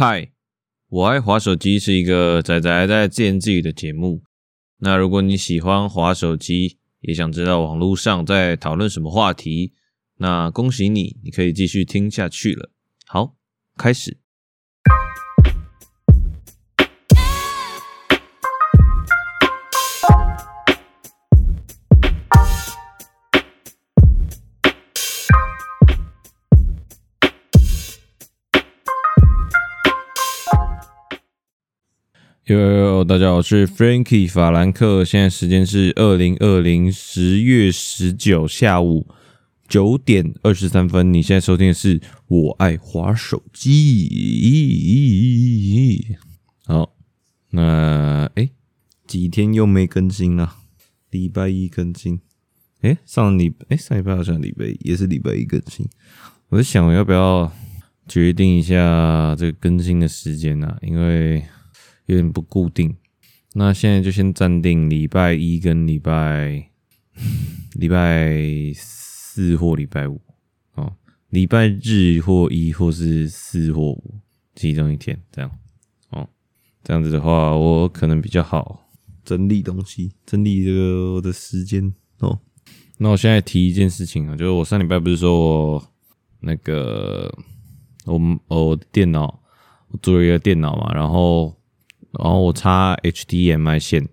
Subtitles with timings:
[0.00, 0.30] 嗨，
[0.90, 4.22] 我爱滑手机是一个仔仔在自言自语的节目。
[4.78, 9.72] 那如果你喜欢滑手机，也想知道网络上在讨论什么话题，
[10.18, 12.70] 那恭喜你，你可以继续听下去了。
[13.08, 13.34] 好，
[13.76, 14.18] 开始。
[32.48, 39.06] 哟哟，大家好，我是 Frankie 法兰克，现在时间是二零二零十月十九下午
[39.68, 41.12] 九点二十三分。
[41.12, 44.96] 你现在收听的是我爱滑手机。
[46.64, 46.94] 好，
[47.50, 48.48] 那哎，
[49.06, 50.54] 几天又没更新了？
[51.10, 52.18] 礼拜一更新。
[52.80, 55.86] 哎，上礼哎上礼拜好像礼拜一也是礼拜一更新。
[56.48, 57.52] 我在想，我要不要
[58.06, 61.44] 决定一下这个更新的时间呢、因为
[62.08, 62.96] 有点不固定，
[63.52, 66.70] 那现在就先暂定礼拜一跟礼拜
[67.76, 68.32] 礼拜
[68.74, 70.18] 四或礼拜五
[70.74, 70.96] 哦，
[71.28, 74.14] 礼拜日或一或是四或五
[74.54, 75.50] 其中一天这样
[76.08, 76.26] 哦，
[76.82, 78.88] 这样子的话我可能比较好
[79.22, 82.40] 整理东西，整理这个我的时间哦。
[82.96, 85.92] 那我现在提一件事情啊，就是我上礼拜不是说我
[86.40, 87.30] 那个
[88.06, 89.42] 我我电脑
[89.88, 91.57] 我租了一个电脑嘛，然后。
[92.18, 94.08] 然后我插 HDMI 线，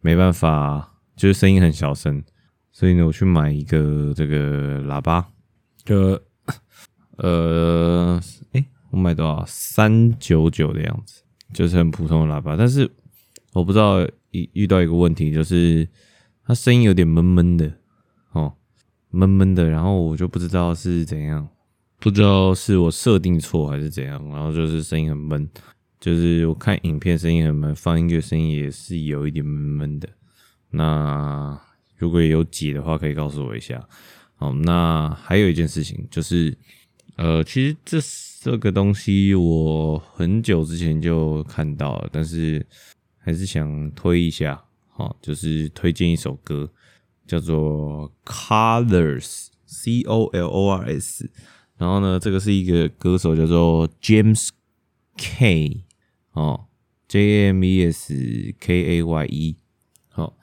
[0.00, 2.22] 没办法，就是声音很小声，
[2.70, 5.26] 所以呢，我去买一个这个喇叭，
[5.84, 6.20] 就
[7.18, 8.20] 呃，
[8.52, 9.44] 诶，我买多少？
[9.46, 12.56] 三九九的样子，就是很普通的喇叭。
[12.56, 12.88] 但是
[13.52, 15.88] 我不知道遇遇到一个问题，就是
[16.46, 17.72] 它声音有点闷闷的
[18.32, 18.54] 哦，
[19.10, 19.68] 闷闷的。
[19.68, 21.48] 然后我就不知道是怎样，
[21.98, 25.50] 不知道是我设定错还是怎样，然后就是声音很闷。
[26.00, 30.08] 就是我看影片声音很闷，放音乐声音也是有一点闷闷的。
[30.70, 31.60] 那
[31.96, 33.82] 如果有解的话，可以告诉我一下。
[34.36, 36.56] 好，那还有一件事情就是，
[37.16, 37.98] 呃，其实这
[38.40, 42.64] 这个东西我很久之前就看到了，但是
[43.18, 44.62] 还是想推一下。
[44.90, 46.70] 好，就是推荐一首歌，
[47.26, 51.28] 叫做 Colors，C O L O R S。
[51.76, 54.50] 然后呢，这个是一个歌手叫做 James
[55.16, 55.82] K。
[56.38, 56.66] 哦
[57.08, 59.56] ，J M E S K A Y E，
[60.08, 60.36] 好，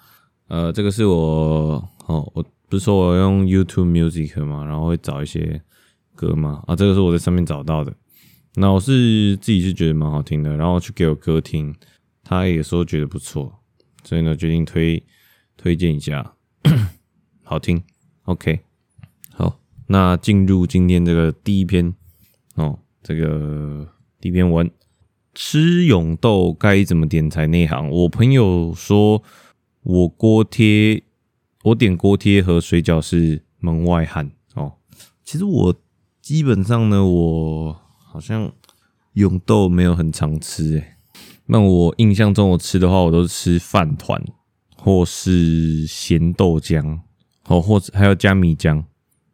[0.47, 5.61] 呃，这个是我，哦，我不是说我用 YouTube Music 嘛，然后会找一些
[6.13, 7.95] 歌嘛，啊，这个是我在上面找到的，
[8.55, 11.73] 那我是自己是觉得蛮好听的，然后去给我哥听，
[12.25, 13.59] 他也说觉得不错，
[14.03, 15.01] 所以呢，决定推
[15.55, 16.35] 推荐一下，
[17.41, 17.81] 好听
[18.23, 18.59] ，OK，
[19.31, 21.95] 好，那进入今天这个第一篇，
[22.55, 23.87] 哦，这个
[24.19, 24.69] 第一篇文。
[25.35, 27.89] 吃永豆该怎么点才内行？
[27.89, 29.21] 我朋友说
[29.83, 31.03] 我锅贴，
[31.63, 34.73] 我点锅贴和水饺是门外汉哦。
[35.25, 35.75] 其实我
[36.21, 38.51] 基本上呢，我好像
[39.13, 40.95] 永豆没有很常吃诶。
[41.47, 44.19] 那我印象中，我吃的话，我都是吃饭团
[44.77, 47.01] 或是咸豆浆，
[47.47, 48.83] 哦，或者还要加米浆。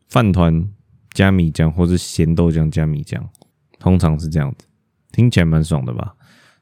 [0.08, 0.68] 饭团
[1.14, 3.22] 加米浆，或是咸豆浆加米浆，
[3.80, 4.66] 通常是这样子。
[5.12, 6.16] 听起来蛮爽的吧？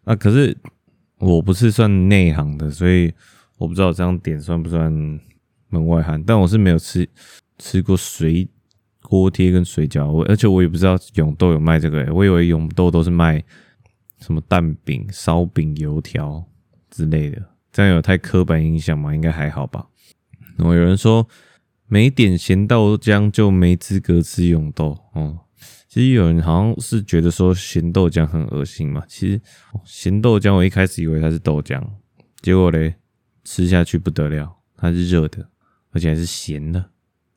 [0.05, 0.57] 啊，可是
[1.17, 3.13] 我不是算内行的，所以
[3.57, 4.91] 我不知道这样点算不算
[5.69, 6.23] 门外汉。
[6.23, 7.07] 但我是没有吃
[7.57, 8.47] 吃过水
[9.01, 13.43] 锅贴跟水饺，我而且我也不知道永豆有卖这个，欸，我以为永豆都是卖
[14.19, 16.43] 什么蛋饼、烧饼、油条
[16.89, 19.13] 之类的，这样有太刻板印象吗？
[19.13, 19.85] 应该还好吧。
[20.57, 21.27] 然后有人说
[21.87, 25.39] 没点咸豆浆就没资格吃永豆，哦。
[25.89, 29.03] 其实有人好像是觉得说咸豆浆很恶心嘛。
[29.07, 29.41] 其实
[29.83, 31.83] 咸豆浆我一开始以为它是豆浆，
[32.41, 32.93] 结果嘞
[33.43, 35.49] 吃下去不得了，它是热的，
[35.89, 36.91] 而且还是咸的。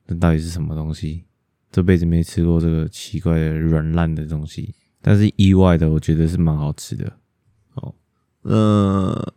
[0.06, 1.24] 那到底是什么东西？
[1.70, 4.74] 这辈子没吃过这个奇怪的软烂的东西。
[5.00, 7.10] 但是意外的，我觉得是蛮好吃的。
[7.76, 7.94] 哦，
[8.42, 9.32] 呃，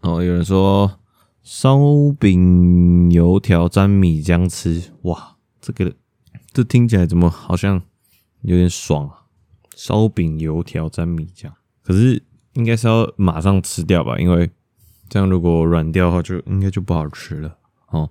[0.00, 0.98] 哦，有人说
[1.44, 1.78] 烧
[2.18, 5.94] 饼油条沾米浆吃，哇，这个
[6.52, 7.80] 这听起来怎么好像？
[8.42, 9.24] 有点爽啊！
[9.76, 11.50] 烧饼、油条沾米浆，
[11.82, 12.22] 可是
[12.54, 14.18] 应该是要马上吃掉吧？
[14.18, 14.50] 因为
[15.08, 17.56] 这样如果软掉的话，就应该就不好吃了。
[17.90, 18.10] 哦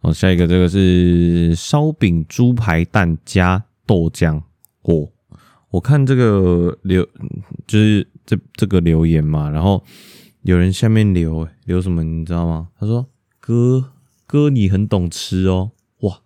[0.00, 4.40] 哦，下一个这个是烧饼猪排蛋加豆浆。
[4.82, 5.08] 哦，
[5.70, 7.02] 我看这个留
[7.66, 9.82] 就是这这个留言嘛，然后
[10.42, 12.68] 有人下面留留什么，你知道吗？
[12.78, 13.08] 他说
[13.40, 13.92] ：“哥
[14.26, 16.20] 哥，你很懂吃哦，哇，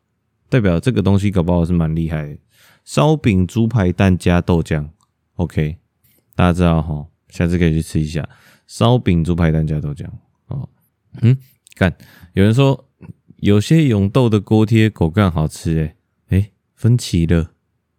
[0.49, 2.39] 代表这个东西搞不好是蛮厉害的。”
[2.85, 4.89] 烧饼猪排蛋加豆浆
[5.35, 5.79] ，OK。
[6.35, 8.29] 大家知道哈，下次可以去吃一下
[8.67, 10.07] 烧饼猪排蛋加豆浆
[10.47, 10.69] 哦。
[11.21, 11.37] 嗯，
[11.77, 11.95] 干，
[12.33, 12.89] 有人说
[13.37, 15.97] 有些永豆的锅贴狗干好吃诶、
[16.29, 17.53] 欸、诶、分歧了，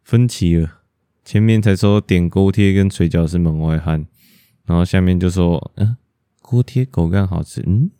[0.03, 0.81] 分歧了。
[1.23, 4.05] 前面才说点锅贴跟水饺是门外汉，
[4.65, 5.95] 然后下面就说嗯，
[6.41, 7.91] 锅贴狗干好吃，嗯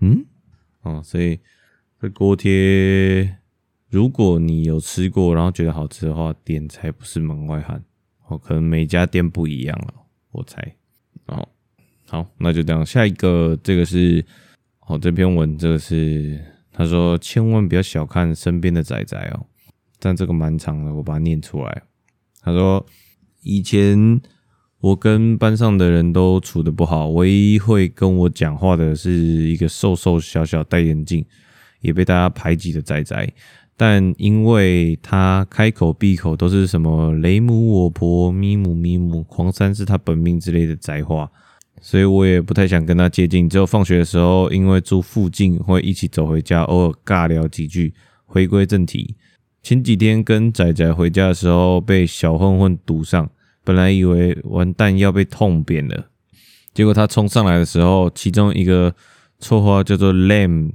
[0.00, 0.26] 嗯
[0.82, 1.40] 哦，所以
[1.98, 3.38] 这锅贴
[3.90, 7.82] 如果你有吃过，然后觉得好吃的话，点才不是门外汉。
[8.28, 9.94] 哦，可能每家店不一样了，
[10.30, 10.76] 我猜。
[11.26, 11.48] 哦，
[12.06, 12.86] 好，那就这样。
[12.86, 14.24] 下一个，这个是，
[14.86, 16.40] 哦，这篇文，这个是
[16.72, 19.44] 他说，千万不要小看身边的仔仔哦。
[19.98, 21.82] 但这个蛮长的，我把它念出来。
[22.40, 22.86] 他说，
[23.42, 24.20] 以前
[24.78, 31.26] 我跟班上的人都处得不好，唯一会跟我讲话的是一个瘦瘦小小戴眼镜，
[31.80, 33.32] 也被大家排挤的仔仔。
[33.82, 41.30] 但因为他开口闭口都是什么雷姆我婆咪姆咪姆黄山是他本命之类的宅话，
[41.80, 43.48] 所以我也不太想跟他接近。
[43.48, 47.94] 只有放学的时候，因为住附近会一起走回家，偶尔尬聊几句。
[48.26, 49.16] 回归正题，
[49.62, 53.30] 前几天跟仔仔回家的时候被小混混堵上，
[53.64, 56.10] 本来以为完蛋要被痛扁了，
[56.74, 58.94] 结果他冲上来的时候，其中一个
[59.40, 60.72] 绰号叫做 Lam。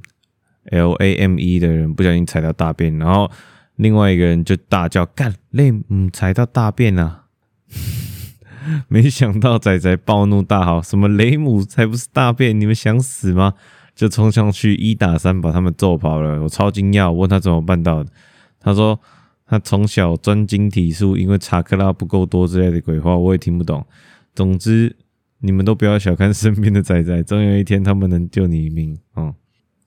[0.71, 3.29] L A M E 的人不小心踩到大便，然后
[3.75, 7.25] 另外一个人就大叫：“干雷姆踩到大便啊！”
[8.87, 12.59] 没想到仔仔暴怒大吼：“什么雷姆才不是大便？
[12.59, 13.53] 你们想死吗？”
[13.93, 16.41] 就冲上去一打三把他们揍跑了。
[16.41, 18.11] 我超惊讶，我问他怎么办到的。
[18.59, 18.99] 他说
[19.45, 23.85] 他从小专精体术，因为查克拉不够多之类的鬼话，我也听不懂。
[24.33, 24.95] 总之，
[25.39, 28.97] 你们都不要小看身边的仔仔，总有一天他们能救你一命。
[29.15, 29.33] 嗯。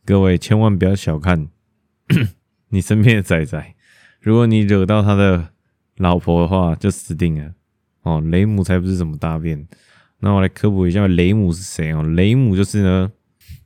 [0.09, 1.49] 各位千万不要小看
[2.71, 3.75] 你身边的仔仔，
[4.23, 5.51] 如果你惹到他的
[5.99, 7.53] 老婆的话，就死定了
[8.05, 8.19] 哦。
[8.19, 9.69] 雷姆才不是什么大便。
[10.21, 12.03] 那我来科普一下，雷姆是谁哦？
[12.03, 13.13] 雷姆就是呢，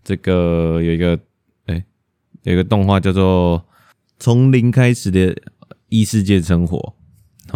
[0.02, 1.16] 这个有一个
[1.66, 1.84] 哎、
[2.42, 3.60] 有一个动画叫做
[4.18, 5.40] 《从零开始的
[5.90, 6.76] 异世界生活》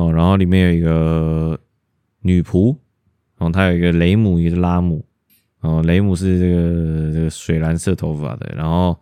[0.01, 1.59] 哦，然后里面有一个
[2.21, 2.77] 女仆，
[3.37, 5.05] 然后她有一个雷姆，一个拉姆。
[5.61, 8.97] 哦，雷姆是这个这个水蓝色头发的，然后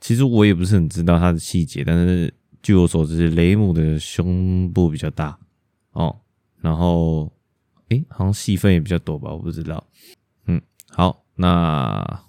[0.00, 5.38] 其实我也不是很知道他的细节，但是据我所知，雷姆的胸部比较大
[5.92, 6.16] 哦，
[6.60, 7.32] 然后
[7.88, 9.84] 诶，好像戏份也比较多吧，我不知道。
[10.46, 10.60] 嗯，
[10.90, 12.22] 好，那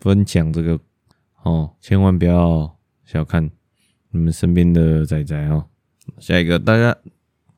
[0.00, 0.78] 分享这个
[1.42, 2.76] 哦，千万不要
[3.06, 3.50] 小看
[4.10, 5.64] 你们身边的仔仔哦。
[6.18, 6.94] 下一个，大家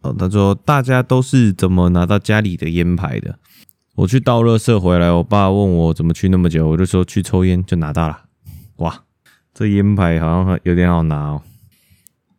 [0.03, 3.39] 哦，他说大家都是怎么拿到家里的烟牌的？
[4.01, 8.23] 我去倒垃圾回来，我爸问我怎么去那么久，我就说去抽烟就拿到了。
[8.77, 9.05] 哇，
[9.53, 11.43] 这烟牌好像有点好拿哦。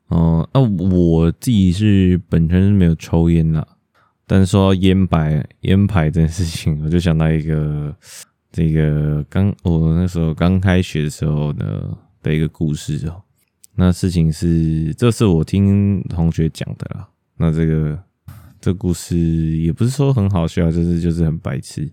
[0.07, 3.63] 哦、那、我自己是本身是没有抽烟啦，
[4.25, 7.95] 但是说烟牌烟牌这件事情，我就想到一个
[8.51, 13.21] 这个刚我那时候刚开学的时候呢的一个故事哦。
[13.75, 17.07] 那事情是，这是我听同学讲的啦。
[17.37, 17.99] 那这个。
[18.61, 21.91] 这故事也不是说很好笑，就是就是很白痴。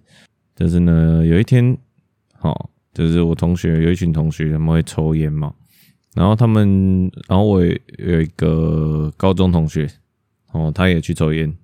[0.54, 1.76] 就是呢，有一天，
[2.40, 5.54] 哦，就是我同学有一群同学他们会抽烟嘛，
[6.14, 9.88] 然后他们，然后我有一个高中同学，
[10.52, 11.56] 哦，他也去抽烟，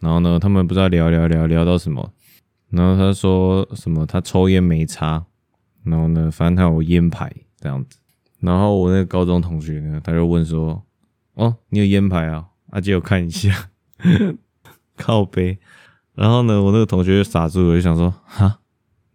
[0.00, 2.12] 然后呢，他们不知道聊聊聊聊到什么，
[2.70, 5.24] 然后他说什么他抽烟没差，
[5.82, 7.98] 然后呢，反正他有烟牌这样子，
[8.40, 10.84] 然后我那个高中同学呢，他就问说，
[11.32, 12.46] 哦，你有烟牌啊？
[12.70, 13.70] 阿姐，我看一下。
[14.98, 15.58] 靠背，
[16.14, 18.60] 然后呢，我那个同学就傻住了，我就想说，哈，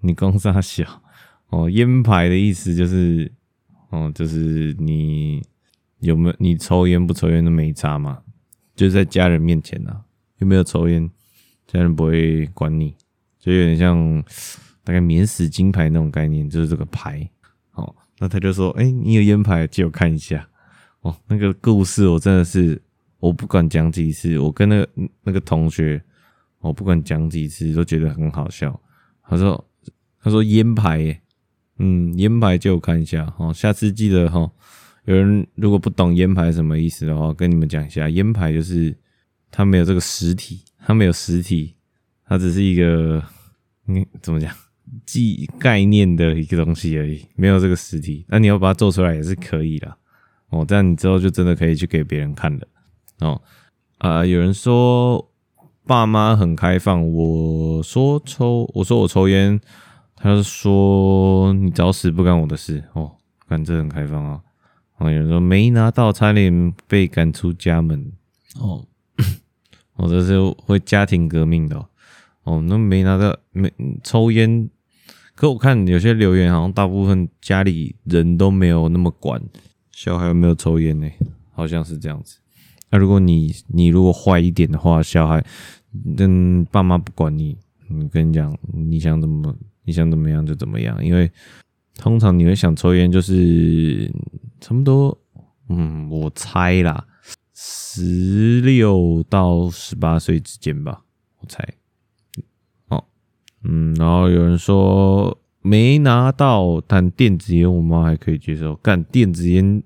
[0.02, 1.02] 你公三小？
[1.48, 3.32] 哦，烟牌的意思就是，
[3.90, 5.42] 哦，就是你
[6.00, 8.20] 有没有你抽烟不抽烟都没差嘛，
[8.76, 10.02] 就是在家人面前啊，
[10.40, 11.10] 有没有抽烟，
[11.66, 12.94] 家人不会管你，
[13.40, 14.22] 就有点像
[14.84, 17.30] 大概免死金牌那种概念，就是这个牌，
[17.72, 20.50] 哦，那他就说，哎、你有烟牌，借我看一下，
[21.02, 22.82] 哦，那个故事我真的是。
[23.20, 24.90] 我不管讲几次，我跟那个
[25.24, 26.02] 那个同学，
[26.60, 28.80] 我不管讲几次都觉得很好笑。
[29.24, 29.64] 他说
[30.24, 31.22] ：“他说烟牌，
[31.78, 34.50] 嗯，烟牌借我看一下，哦，下次记得哈。
[35.06, 38.96] 有人如果不懂烟牌什么意思的话，跟你们讲一下，烟牌就是
[39.52, 41.76] 它没有这个实体，它没有实体，
[42.26, 43.24] 它只是一个，
[43.88, 44.54] 嗯，怎么讲，
[45.06, 48.26] 记概念的一个东西而已，没有这个实体。
[48.28, 49.98] 那你要把它做出来也是可以的，
[50.50, 52.68] 哦，这样你之后就真的可以去给别人看了。”
[53.20, 53.42] 哦，
[53.98, 55.30] 啊、呃，有人说
[55.86, 59.60] 爸妈很开放，我说抽，我说我抽烟，
[60.16, 62.84] 他就说你找死不干我的事。
[62.94, 63.12] 哦，
[63.48, 64.42] 感觉很开放啊。
[64.98, 68.12] 哦，有人说没拿到，差点被赶出家门。
[68.60, 68.86] 哦，
[69.96, 71.86] 我 这是会家庭革命的。
[72.44, 73.72] 哦，那没拿到没
[74.04, 74.70] 抽烟。
[75.36, 79.42] 可我看有些留言，好像大部分家里人都没有那么管
[79.92, 81.10] 小孩有没有抽烟呢，
[81.54, 82.40] 好像是这样子。
[82.92, 85.44] 那如果你你如果坏一点的话，小孩
[86.18, 89.56] 嗯爸妈不管你，你跟你讲，你想怎么
[89.86, 91.32] 你想怎么样就怎么样，因为
[91.96, 94.12] 通常你会想抽烟，就是
[94.62, 95.18] 差不多，
[95.70, 97.06] 嗯，我猜啦。
[97.54, 101.02] 十六到十八岁之间吧，
[101.40, 101.68] 我猜。
[102.88, 103.04] 哦，
[103.64, 108.76] 嗯，然后有人说没拿到，但电子烟我妈还可以接受。
[108.78, 109.84] 干电子烟，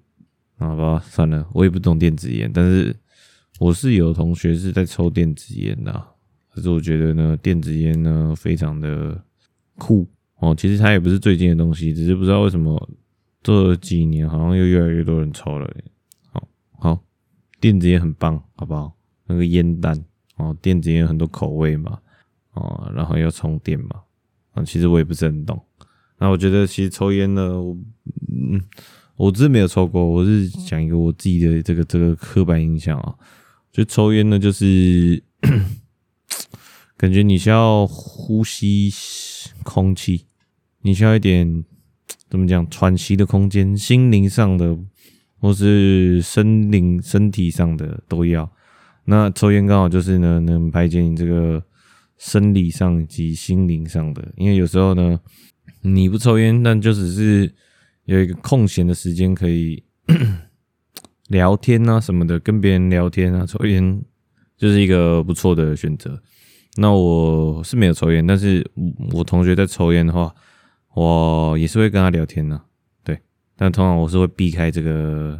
[0.63, 2.95] 好吧，算了，我也不懂电子烟，但是
[3.59, 5.91] 我是有同学是在抽电子烟的，
[6.49, 9.21] 可是我觉得呢，电子烟呢非常的
[9.77, 10.07] 酷
[10.39, 10.55] 哦。
[10.55, 12.89] 其实它也不是最近的东西，只是不知道为什么
[13.41, 15.69] 这几年好像又越来越多人抽了。
[16.31, 16.47] 好，
[16.79, 16.99] 好。
[17.59, 18.93] 电子烟很棒，好不好？
[19.25, 19.97] 那个烟弹
[20.35, 21.97] 哦，电子烟很多口味嘛，
[22.53, 24.01] 哦，然后要充电嘛，
[24.51, 25.61] 啊，其实我也不是很懂。
[26.17, 27.41] 那我觉得其实抽烟呢，
[28.29, 28.61] 嗯，
[29.15, 33.15] 我真没有抽过，我是讲一个我自己的这个这个刻板印象啊，
[33.71, 35.23] 就抽烟呢，就是
[36.97, 38.91] 感觉你需要呼吸
[39.63, 40.25] 空气，
[40.81, 41.63] 你需要一点
[42.29, 44.77] 怎么讲喘息的空间，心灵上的。
[45.43, 48.49] 或是身灵身体上的都要，
[49.03, 51.61] 那抽烟刚好就是呢，能排解你这个
[52.17, 54.25] 生理上及心灵上的。
[54.37, 55.19] 因为有时候呢，
[55.81, 57.53] 你不抽烟，但就只是
[58.05, 59.83] 有一个空闲的时间可以
[61.29, 64.03] 聊天啊什么的，跟别人聊天啊，抽烟
[64.57, 66.21] 就是一个不错的选择。
[66.75, 68.65] 那我是没有抽烟，但是
[69.11, 70.33] 我同学在抽烟的话，
[70.95, 72.61] 我也是会跟他聊天呢。
[73.03, 73.19] 对
[73.55, 75.39] 但通常我是会避开这个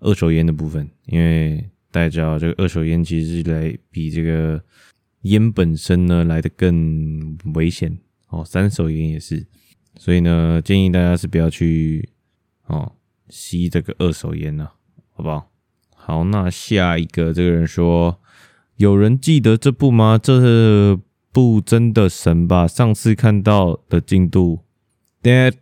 [0.00, 4.62] 二手烟的部分，因为大家知道这个二手烟其实是来比这个
[5.22, 7.96] 烟本身呢来的更危险
[8.28, 8.44] 哦。
[8.44, 9.46] 三手烟也是，
[9.96, 12.08] 所以呢建议大家是不要去
[12.66, 12.92] 哦
[13.28, 14.72] 吸这个二手烟了，
[15.14, 15.50] 好不好？
[15.94, 18.18] 好，那下一个这个人说，
[18.76, 20.18] 有人记得这部吗？
[20.22, 20.98] 这
[21.32, 22.66] 部真的神吧？
[22.66, 24.60] 上次看到的进度
[25.22, 25.54] ，Dead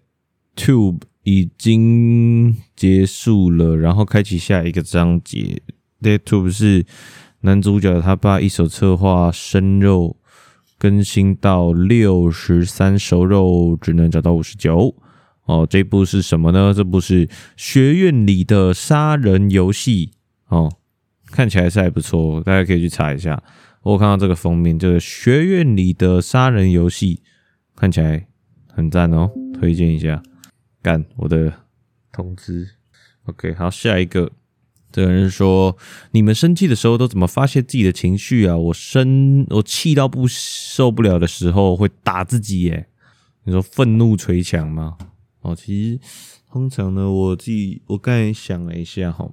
[0.56, 1.02] Tube。
[1.24, 5.60] 已经结束了，然后开启下一个章节。
[6.00, 6.86] DeadTube 是
[7.40, 10.16] 男主角他爸一手策划生肉
[10.78, 14.94] 更新到六十三熟肉，只能找到五十九。
[15.44, 16.72] 哦，这部是什么呢？
[16.74, 20.12] 这部是学院里的杀人游戏。
[20.48, 20.70] 哦，
[21.26, 23.42] 看起来是还不错，大家可以去查一下。
[23.82, 27.22] 我看到这个封面，就是学院里的杀人游戏，
[27.74, 28.26] 看起来
[28.68, 30.22] 很赞哦，推荐一下。
[30.82, 31.52] 干我的
[32.12, 32.68] 通知
[33.24, 34.30] ，OK，好，下一个，
[34.90, 35.76] 这个人说，
[36.12, 38.56] 你们生气的时候都怎么发泄自己的情绪啊？
[38.56, 42.88] 我生，我气到不受不了的时候会打自己耶。
[43.44, 44.96] 你说愤怒捶墙吗？
[45.42, 46.00] 哦，其实
[46.50, 49.30] 通常呢，我自己我刚才想了一下哈，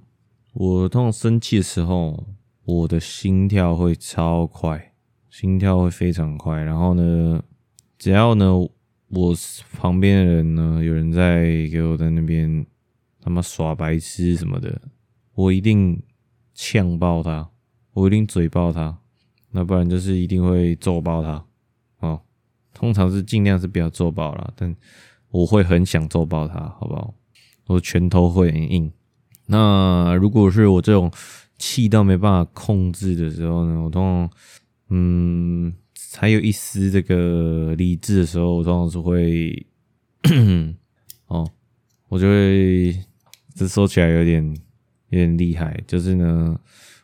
[0.54, 2.28] 我通常生气的时候，
[2.66, 4.94] 我的心跳会超快，
[5.30, 7.42] 心跳会非常快，然后呢，
[7.98, 8.68] 只要呢。
[9.10, 9.34] 我
[9.78, 12.66] 旁边的人呢，有人在给我在那边
[13.22, 14.82] 他妈耍白痴什么的，
[15.36, 16.02] 我一定
[16.54, 17.50] 呛爆他，
[17.94, 18.98] 我一定嘴爆他，
[19.52, 21.46] 那不然就是一定会揍爆他。
[22.00, 22.20] 哦，
[22.74, 24.76] 通常是尽量是不要揍爆啦，但
[25.30, 27.14] 我会很想揍爆他，好不好？
[27.68, 28.92] 我拳头会很硬。
[29.46, 31.12] 那如果是我这种
[31.58, 34.30] 气到没办法控制的时候呢，我通常
[34.90, 35.74] 嗯。
[36.18, 39.68] 还有一丝这个理智的时候，我通常是会，
[41.28, 41.46] 哦，
[42.08, 42.98] 我就会，
[43.54, 44.56] 这说起来有点
[45.20, 46.60] 有点厉害，就是呢，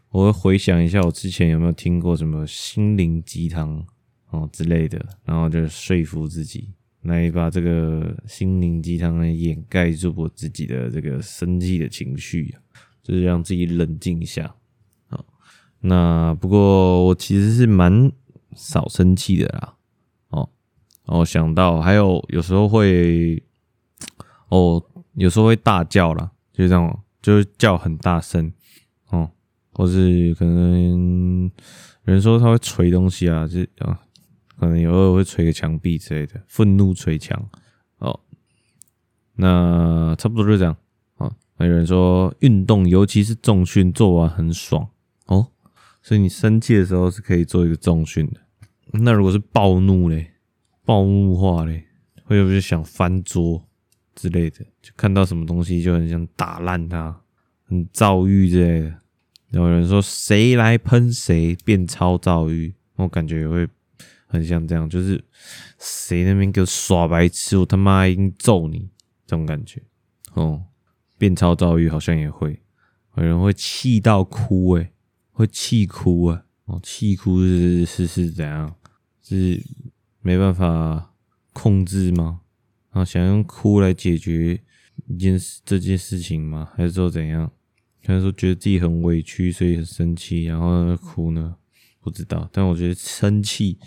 [0.10, 3.86] 我会回想一下我之前有没有听过什么心灵鸡汤
[4.30, 6.70] 哦之类的，然后就说服自己
[7.04, 12.56] 来把这个心灵鸡汤来掩盖住我自己的这个生气的情绪，
[13.02, 14.54] 就是让自己冷静一下。
[15.08, 15.26] 好，
[15.80, 18.12] 那不过我其实是蛮。
[18.54, 19.76] 少生气的啦，
[20.28, 20.50] 哦，
[21.06, 23.42] 哦，想到还有有时候会，
[24.50, 28.52] 哦，有时候会大叫啦，就是这样，就是叫很大声，
[29.10, 29.30] 哦，
[29.72, 31.44] 或是可能
[32.06, 34.00] 有人说他会捶东西啊，就啊，
[34.58, 37.50] 可能有时候会捶个墙壁之类的，愤怒捶墙，
[38.00, 38.20] 哦，
[39.36, 40.76] 那差不多就这样，
[41.18, 44.90] 哦，还有人说运动，尤其是重训做完很爽，
[45.28, 45.48] 哦。
[46.04, 48.42] 所以你生气的时候是可以做一个重训的。
[48.94, 50.32] 那如果是暴怒嘞，
[50.84, 51.86] 暴怒话嘞，
[52.24, 53.68] 会不会想翻桌
[54.16, 54.66] 之类的？
[54.82, 57.22] 就看到什么东西就很想打烂它，
[57.66, 58.98] 很躁郁之类的。
[59.52, 63.68] 有人说谁来喷谁变超躁郁，我感觉也会
[64.28, 65.24] 很像这样，就是
[65.80, 68.90] 谁那边给我耍白痴，我他妈一定揍你
[69.26, 69.82] 这种感觉。
[70.34, 70.64] 哦，
[71.18, 72.62] 变超躁郁好像也会，
[73.18, 74.94] 有人会气到哭诶，
[75.32, 76.44] 会气哭啊！
[76.66, 78.74] 哦，气哭是是是怎样？
[79.22, 79.62] 是
[80.22, 81.14] 没办法
[81.54, 82.41] 控制吗？
[82.92, 84.62] 啊，想用哭来解决
[85.08, 86.70] 一件事这件事情吗？
[86.76, 87.52] 还是说怎样？
[88.06, 91.56] 还是说觉得自己很委屈，所以很生气，然后哭呢？
[92.02, 92.50] 不知道。
[92.52, 93.78] 但我觉得生气。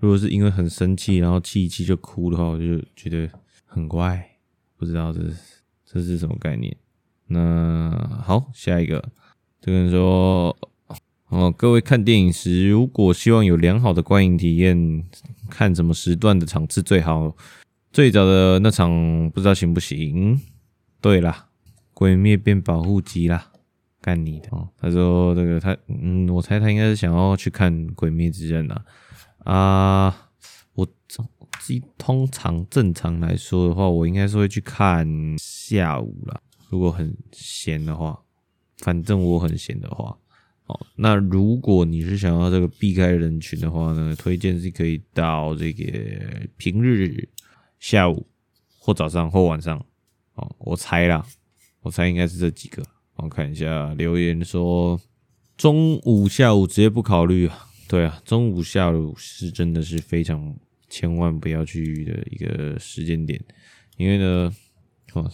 [0.00, 3.30] 如果是因为很生气，然后气一气就哭的话，我就觉得
[3.66, 4.38] 很怪，
[4.76, 5.36] 不知道这是
[5.84, 6.76] 这是什么概念。
[7.26, 9.12] 那好，下一个，
[9.60, 10.56] 这个人说，
[11.28, 15.04] 哦，各位看电影时，如果希望有良好的观影体验，
[15.48, 17.36] 看什么时段的场次最好？
[17.92, 20.40] 最早的那场不知道行不行？
[21.00, 21.48] 对啦，
[21.92, 23.50] 鬼灭变保护级啦，
[24.00, 24.48] 干你的！
[24.52, 28.84] 哦，他说这个他，嗯，我猜他应该是想要去看鬼灭之刃啦。
[29.38, 30.30] 啊，
[30.74, 31.20] 我自
[31.66, 35.04] 己通常正常来说的话，我应该是会去看
[35.36, 36.40] 下午啦。
[36.68, 38.22] 如果很闲的话，
[38.78, 40.16] 反正我很闲的话，
[40.66, 45.82] 哦，那如果你是想要这个避开人群的话呢，推荐是可以到这个
[46.56, 47.28] 平日
[47.80, 48.28] 下午
[48.78, 49.84] 或早上或晚上。
[50.34, 51.26] 哦，我猜啦，
[51.80, 52.80] 我猜应该是这几个。
[53.16, 54.98] 我看一下留言说，
[55.56, 57.66] 中午、下午直接不考虑啊。
[57.88, 60.56] 对啊，中午、下午是真的是非常
[60.88, 63.42] 千万不要去的一个时间点，
[63.96, 64.52] 因为呢，
[65.14, 65.28] 哦，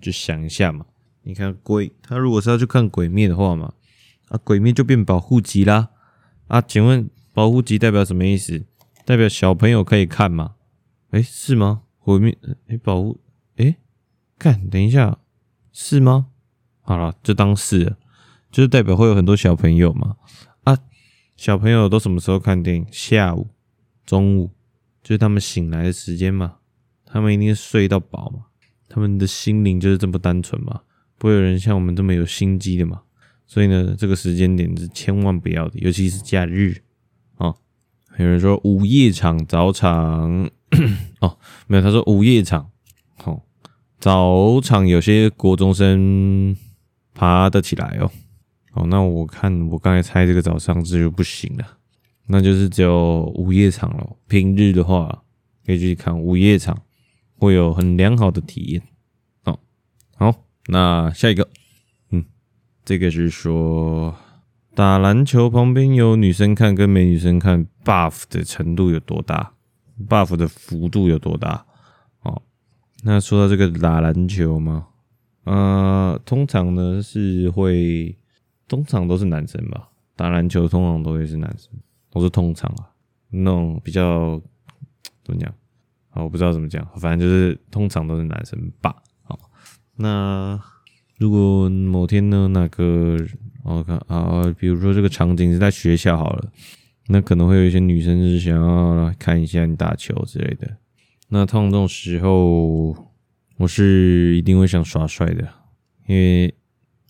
[0.00, 0.84] 就想一下嘛，
[1.22, 3.72] 你看鬼，他如果是要去看鬼灭的话嘛，
[4.28, 5.88] 啊，鬼灭就变保护级啦，
[6.48, 8.62] 啊，请问保护级代表什么意思？
[9.06, 10.56] 代表小朋友可以看吗？
[11.12, 11.82] 诶，是吗？
[12.04, 13.20] 毁灭，诶，保护，
[13.56, 13.76] 诶，
[14.38, 15.18] 看，等一下，
[15.72, 16.26] 是吗？
[16.80, 17.96] 好了，就当是，
[18.50, 20.16] 就是代表会有很多小朋友嘛。
[20.64, 20.76] 啊
[21.36, 22.86] 小朋友都什么时候看电影？
[22.90, 23.48] 下午、
[24.04, 24.50] 中午，
[25.02, 26.56] 就是他们醒来的时间嘛。
[27.04, 28.46] 他们一定是睡到饱嘛。
[28.88, 30.82] 他们的心灵就是这么单纯嘛，
[31.18, 33.02] 不会有人像我们这么有心机的嘛。
[33.46, 36.82] 所以呢，这个时间点是千万不要的，尤其是假日
[37.36, 37.54] 啊。
[38.18, 40.50] 有人说午夜场、早场
[41.20, 42.70] 哦，没有，他说午夜场，
[43.24, 43.42] 哦，
[43.98, 46.56] 早场有些国中生
[47.14, 48.10] 爬得起来哦。
[48.72, 51.64] 哦，那我看我刚才猜这个早上这就不行了，
[52.26, 54.16] 那就是只有午夜场了。
[54.26, 55.22] 平日的话
[55.66, 56.76] 可以去看午夜场，
[57.36, 58.82] 会有很良好的体验。
[59.44, 59.58] 哦，
[60.16, 60.34] 好，
[60.68, 61.46] 那下一个，
[62.10, 62.24] 嗯，
[62.82, 64.16] 这个是说
[64.74, 69.52] 打篮球旁边有女生看跟没女生看，buff 的程度有多大
[70.08, 71.64] ？buff 的幅度有多大？
[72.22, 72.42] 哦，
[73.02, 74.86] 那说到这个打篮球嘛，
[75.44, 78.16] 呃，通常呢是会。
[78.68, 81.68] 通常都是男生吧，打篮球通常都会是男生，
[82.10, 82.88] 都是通常啊，
[83.28, 84.40] 那种比较
[85.22, 85.52] 怎么讲
[86.08, 86.22] 啊？
[86.22, 88.96] 我不知道怎么讲，反正就是通常都是男生吧。
[89.24, 89.38] 好，
[89.96, 90.58] 那
[91.18, 93.18] 如果某天呢，那个
[93.62, 96.50] 我看啊，比如说这个场景是在学校好了，
[97.12, 100.78] 那可能会有一些女生是想要看一下你打球之类的。
[101.28, 102.96] 那通常这种时候，
[103.58, 105.46] 我是一定会想耍帅的，
[106.06, 106.54] 因为。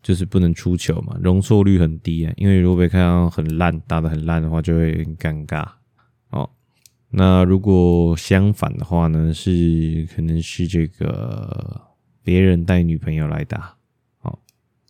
[0.03, 2.33] 就是不能出球嘛，容错率很低啊。
[2.37, 5.65] 因为如果被看到很烂，打得很烂的话，就会很尴尬。
[6.31, 6.51] 哦，
[7.11, 11.81] 那如果相反的话呢，是可能是这个
[12.25, 13.77] 别人带女朋友来打，
[14.23, 14.37] 哦，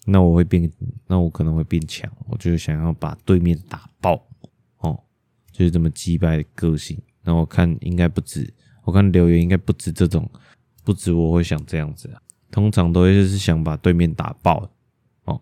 [0.06, 0.72] 那我会变，
[1.08, 4.26] 那我可能会变强，我就想要把对面打爆，
[5.52, 7.00] 就是这么击败的个性。
[7.22, 10.28] 那我看应该不止，我看留言应该不止这种，
[10.82, 14.68] 不止我会想这样子啊，通常都会就是想把对面打爆。
[15.24, 15.40] 哦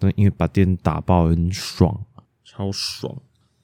[0.00, 2.04] 那因为把电打爆很爽，
[2.42, 3.16] 超爽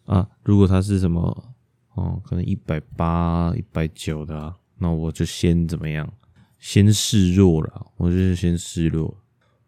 [0.05, 0.29] 啊！
[0.45, 1.53] 如果他是什么
[1.95, 6.09] 哦，可能一百八、一百九的啊，那我就先怎么样？
[6.61, 9.13] 先示弱了，我就是先示弱。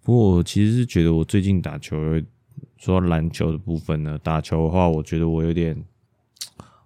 [0.03, 1.97] 不过我其实是觉得，我最近打球，
[2.77, 5.77] 说篮球的部分呢，打球的话，我觉得我有点，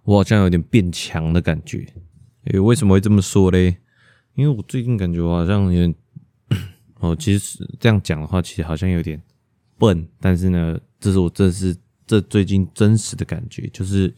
[0.05, 1.85] 我好像有点变强的感觉。
[2.45, 3.77] 诶，为什么会这么说嘞？
[4.35, 5.95] 因为我最近感觉我好像有点，
[6.99, 9.21] 哦，其实这样讲的话，其实好像有点。
[9.77, 11.75] 笨，但是呢，这是我这是
[12.07, 14.15] 这最近真实的感觉，就是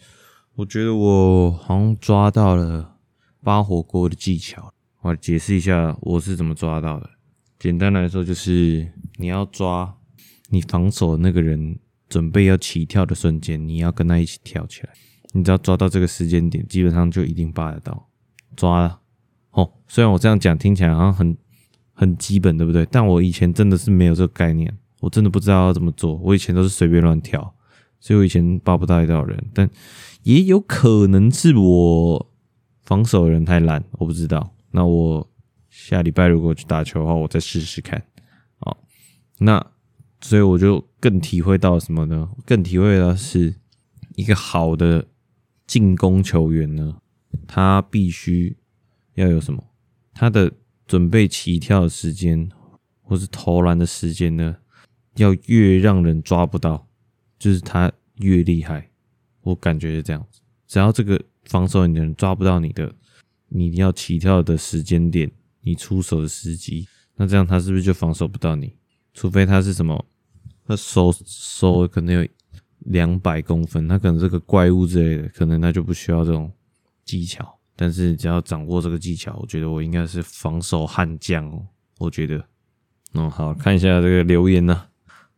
[0.53, 2.97] 我觉得我好像抓到了
[3.41, 4.71] 扒火锅的技巧。
[5.01, 7.09] 我解释一下我是怎么抓到的。
[7.57, 9.95] 简单来说，就是你要抓
[10.49, 14.89] 你防守那个人准备要起跳的瞬间，你要跟他一起跳起来。
[15.33, 18.09] 你只要抓到这个时间点，基本上就一定扒得到。
[18.55, 18.99] 抓了
[19.51, 21.37] 哦，虽然我这样讲听起来好像很
[21.93, 22.85] 很基本，对不对？
[22.91, 24.77] 但我以前真的是没有这个概念。
[24.99, 27.53] 我真的不知道要怎么做，我以前都是随便乱跳，
[27.99, 29.69] 所以我以前扒不到一道人，但
[30.23, 32.31] 也有可能是我
[32.81, 34.55] 防守的人太烂，我不知道。
[34.71, 35.29] 那我
[35.69, 38.03] 下礼拜如果去打球的话，我再试试看。
[38.57, 38.75] 好，
[39.37, 39.63] 那
[40.19, 42.29] 所以我就更体会到什么呢？
[42.43, 43.53] 更体会到是
[44.15, 45.05] 一个好的
[45.67, 47.01] 进攻球员呢，
[47.45, 48.57] 他必须
[49.15, 49.63] 要有什么？
[50.13, 50.51] 他的
[50.87, 52.49] 准备起跳的时间，
[53.01, 54.55] 或是投篮的时间呢，
[55.17, 56.87] 要越让人抓不到，
[57.37, 58.89] 就是他越厉害。
[59.41, 62.95] 我感觉是这样子，只要这个防守你的人抓不到你的，
[63.49, 68.73] 你要起跳的时间点，你出手的时机，那这样他是不是就防守不到你？
[69.13, 70.05] 除非他是什么，
[70.65, 72.27] 他手手可能有
[72.79, 76.51] 两百公分，他可能是个怪物之类的，可能他就不需要这种
[77.03, 77.57] 技巧。
[77.75, 81.67] 但是只要掌握这个技巧，我觉得我应该是防守悍将哦。
[81.99, 82.43] 我觉得，
[83.13, 84.85] 嗯，好，看一下这个留言呢。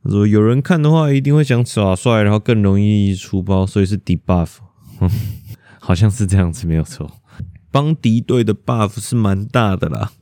[0.01, 4.57] 他说有人看的话，一定会想耍帅，然后更容易出包，所以是 debuff，
[5.79, 7.11] 好像是这样子，没有错。
[7.71, 10.13] 帮敌对的 buff 是蛮大的啦。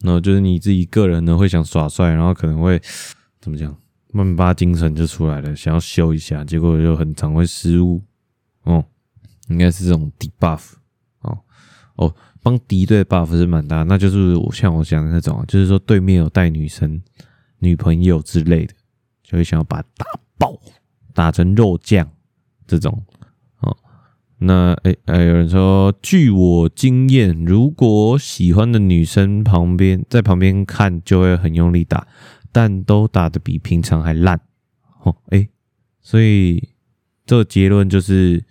[0.00, 2.80] 然后就是你自己个人呢，会想耍帅，然后可能会
[3.40, 3.76] 怎么讲，
[4.12, 8.02] 曼巴精神就出来了，想要修一下，结果就很常会失误。
[8.64, 8.84] 哦，
[9.48, 10.72] 应该是这种 debuff。
[11.20, 11.38] 哦
[11.96, 17.02] 哦，帮敌对 buff 是蛮大，那就是我像我讲的那种，就是说对面有带女生、
[17.58, 18.74] 女朋友之类的。
[19.22, 20.06] 就会想要把它打
[20.38, 20.58] 爆，
[21.12, 22.10] 打成肉酱
[22.66, 23.04] 这种
[23.60, 23.76] 哦。
[24.38, 32.08] 那诶诶，有人说，据我经验，如果喜欢的女生旁边在旁边看，就会很用力打，
[32.52, 34.40] 但都打得比平常还烂
[35.02, 35.16] 哦。
[35.30, 35.48] 诶，
[36.00, 36.70] 所以
[37.24, 38.44] 这个结论就是，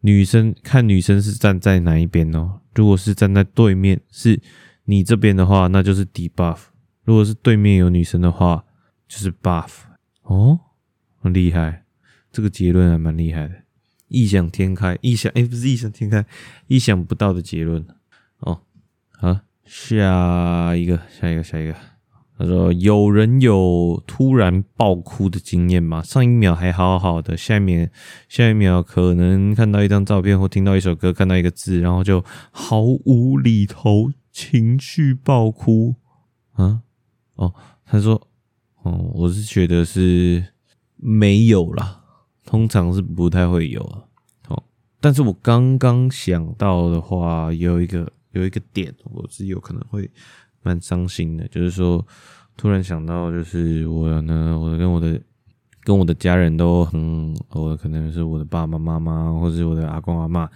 [0.00, 2.60] 女生看女生是站在哪一边哦。
[2.74, 4.40] 如果是站在对面，是
[4.84, 6.58] 你这边的话，那就是 debuff；
[7.04, 8.64] 如果是对面有女生的话，
[9.06, 9.82] 就是 buff。
[10.22, 10.58] 哦，
[11.20, 11.84] 很厉害，
[12.32, 13.54] 这个结论还蛮厉害的，
[14.08, 16.24] 异想天开，异想诶，不是异想天开，
[16.66, 17.86] 意想不到的结论
[18.38, 18.62] 哦。
[19.12, 21.74] 好，下一个，下一个，下一个。
[22.38, 26.02] 他说：“有人有突然爆哭的经验吗？
[26.02, 27.88] 上一秒还好好的，下一秒，
[28.28, 35.94] 下一秒可能看到一张照片或听到一首歌，看到一个字，然后就毫无厘头，情绪爆哭。”
[36.54, 36.80] 啊，
[37.34, 38.28] 哦，他说。
[38.82, 40.44] 哦，我是觉得是
[40.96, 42.02] 没有啦，
[42.44, 44.04] 通常是不太会有啊。
[44.48, 44.62] 哦，
[45.00, 50.10] 但是我刚刚想到的话，有一个有一个点，我是有可能会
[50.64, 52.04] 蛮伤心的，就是说
[52.56, 55.20] 突然想到，就是我呢，我跟我的
[55.84, 60.48] 跟我的家人都很，我可能是我的爸爸妈妈，或者是我的阿公阿嬷，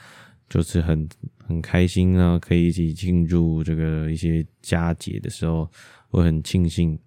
[0.49, 1.09] 就是很
[1.47, 5.71] 很开心啊，可以一起庆祝这个一些佳节的时候，
[6.11, 6.99] 我很庆幸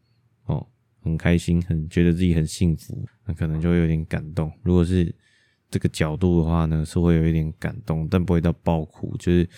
[0.45, 0.65] 哦。
[1.03, 4.51] 很开心，很觉得自己很幸福，那可能就会有点感动。
[4.61, 5.11] 如果是
[5.67, 9.49] 这个角度的话呢，是会有一点感动，但不会到爆哭，就是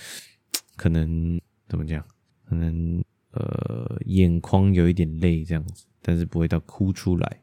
[0.77, 2.01] 可能怎么讲，
[2.47, 3.03] 可能
[3.34, 7.41] 呃眼眶有一点泪这样子，但是不会到哭出来。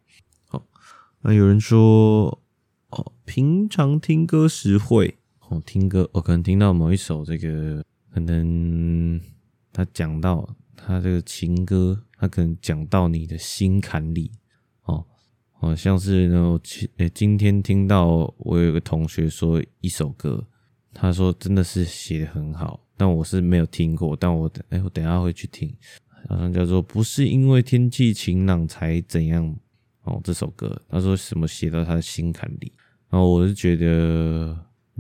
[0.48, 0.66] 好，
[1.20, 2.42] 那有人说
[2.88, 9.20] 哦，平常听歌时会哦听歌，我、哦、可能听到某一首这个，可能
[9.72, 12.05] 他讲到他这个情歌。
[12.22, 14.31] 他可能讲到你的心坎里，
[14.83, 15.07] 哦，
[15.53, 16.61] 好像是呢。
[16.62, 20.46] 今诶，今天听到我有个同学说一首歌，
[20.92, 25.74] 他说真的是写得很好，但我是没有听过，但我等诶，我等下会去听，
[26.28, 29.56] 好像叫做不是因为天气晴朗才怎样
[30.02, 30.20] 哦。
[30.22, 32.70] 这首歌他说什么写到他的心坎里，
[33.08, 34.54] 然后我是觉得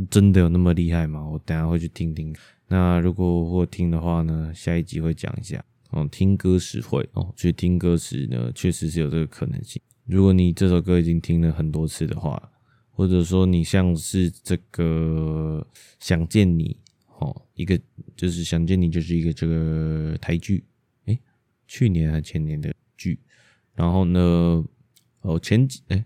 [0.08, 1.22] 真的有那么厉害吗？
[1.28, 2.34] 我等下会去听听。
[2.68, 5.62] 那如果我听的话呢，下一集会讲一下。
[5.90, 9.82] 哦，听歌时会哦，去听歌时呢，确实是有这个可能性。
[10.06, 12.50] 如果你这首歌已经听了很多次的话，
[12.92, 15.66] 或者说你像是这个
[15.98, 16.78] 想见你，
[17.60, 17.80] 一个
[18.16, 20.64] 就是想见你就是一个这个台剧，
[21.06, 21.18] 诶，
[21.66, 23.20] 去年还前年的剧。
[23.74, 24.64] 然后呢，
[25.20, 26.04] 哦前几诶，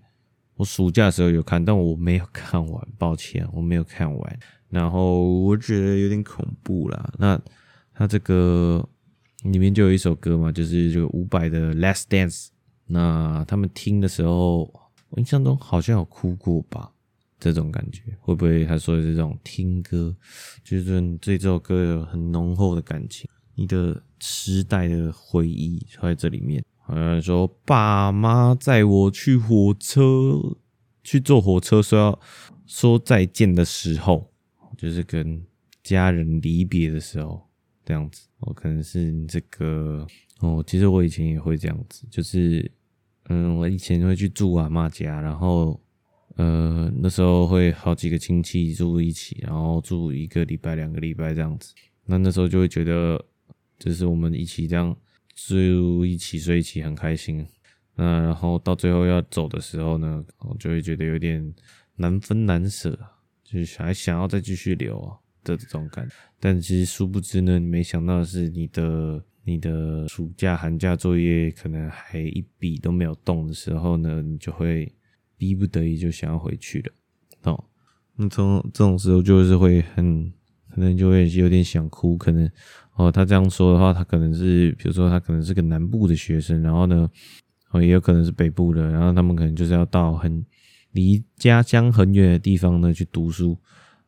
[0.54, 4.38] 我暑假的时候有看，但我没有看完，抱歉，我没有看完。
[4.68, 7.12] 然后我觉得有点恐怖啦。
[7.18, 7.40] 那
[7.92, 8.88] 他这个。
[9.44, 12.46] 里面就有一首歌嘛，就是这个伍佰的《Last Dance》。
[12.86, 14.72] 那他们听的时候，
[15.10, 16.93] 我印象中好像有哭过吧？
[17.52, 20.14] 这种感觉会不会他说的是这种听歌，
[20.62, 26.64] 就是对这首歌有很浓厚的感情，你的时代的回忆在这里面。
[26.86, 30.02] 好像说爸妈载我去火车，
[31.02, 32.20] 去坐火车说要
[32.66, 34.30] 说再见的时候，
[34.76, 35.42] 就是跟
[35.82, 37.42] 家人离别的时候。
[37.86, 40.06] 这样子，哦，可能是你这个
[40.40, 40.64] 哦。
[40.66, 42.72] 其实我以前也会这样子，就是
[43.28, 45.78] 嗯，我以前会去住阿妈家，然后
[46.36, 51.72] 呃，那时候会好几个亲戚住一起，然后住一个礼拜、两个礼拜这样子。
[52.04, 53.24] 那那时候就会觉得，
[53.78, 54.96] 就是我们一起这样
[55.36, 57.46] 住一起睡一起很开心。
[57.94, 61.54] 那然后到最后要走的时候呢，我就会觉得有点
[61.94, 62.98] 难分难舍，
[63.44, 65.00] 就是还想要再继续留
[65.44, 66.14] 的这种感觉。
[66.40, 74.92] 但其实殊不知呢，你没想到的是你的你的暑假寒假作业可能还一笔都没有动的时候呢，你就会。
[75.36, 76.92] 逼不得已就想要回去了，
[77.52, 77.64] 哦，
[78.16, 80.32] 那从这种时候就是会很
[80.70, 82.48] 可能就会有点想哭，可能
[82.94, 87.10] 哦，他这样说的话，他可能是比如说他可能是个南部的学生，然后呢，
[87.70, 90.44] 哦，也有可能是北部的，然后他们可能就是要到很
[90.92, 93.58] 离家乡很远的地方呢去读书，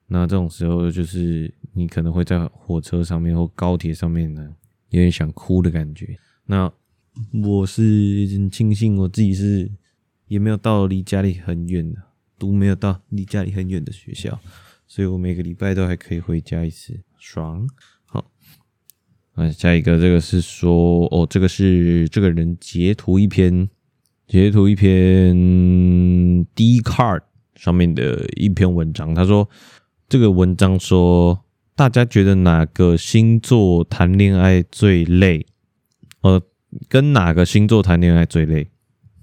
[0.07, 4.55] 那这种时候就是你可能会在火车上面或高铁上面呢，
[4.91, 6.17] 有点想哭的感觉。
[6.47, 6.73] 那
[7.43, 7.83] 我是
[8.33, 9.69] 很庆幸我自己是。
[10.29, 12.03] 也没有到离家里很远的，
[12.39, 14.39] 读没有到离家里很远的学校，
[14.87, 17.69] 所以我每个礼拜都还可以回家一次，爽。
[18.07, 18.31] 好，
[19.35, 23.69] 啊，下一个这个是说，哦，这个是这个人截图一篇，
[24.27, 25.37] 截图一篇
[26.55, 27.23] Dcard
[27.55, 29.49] 上面的一篇文章，他说
[30.09, 35.47] 这个文章说，大家觉得哪个星座谈恋爱最累？
[36.23, 36.43] 呃，
[36.89, 38.71] 跟哪个星座谈恋爱最累？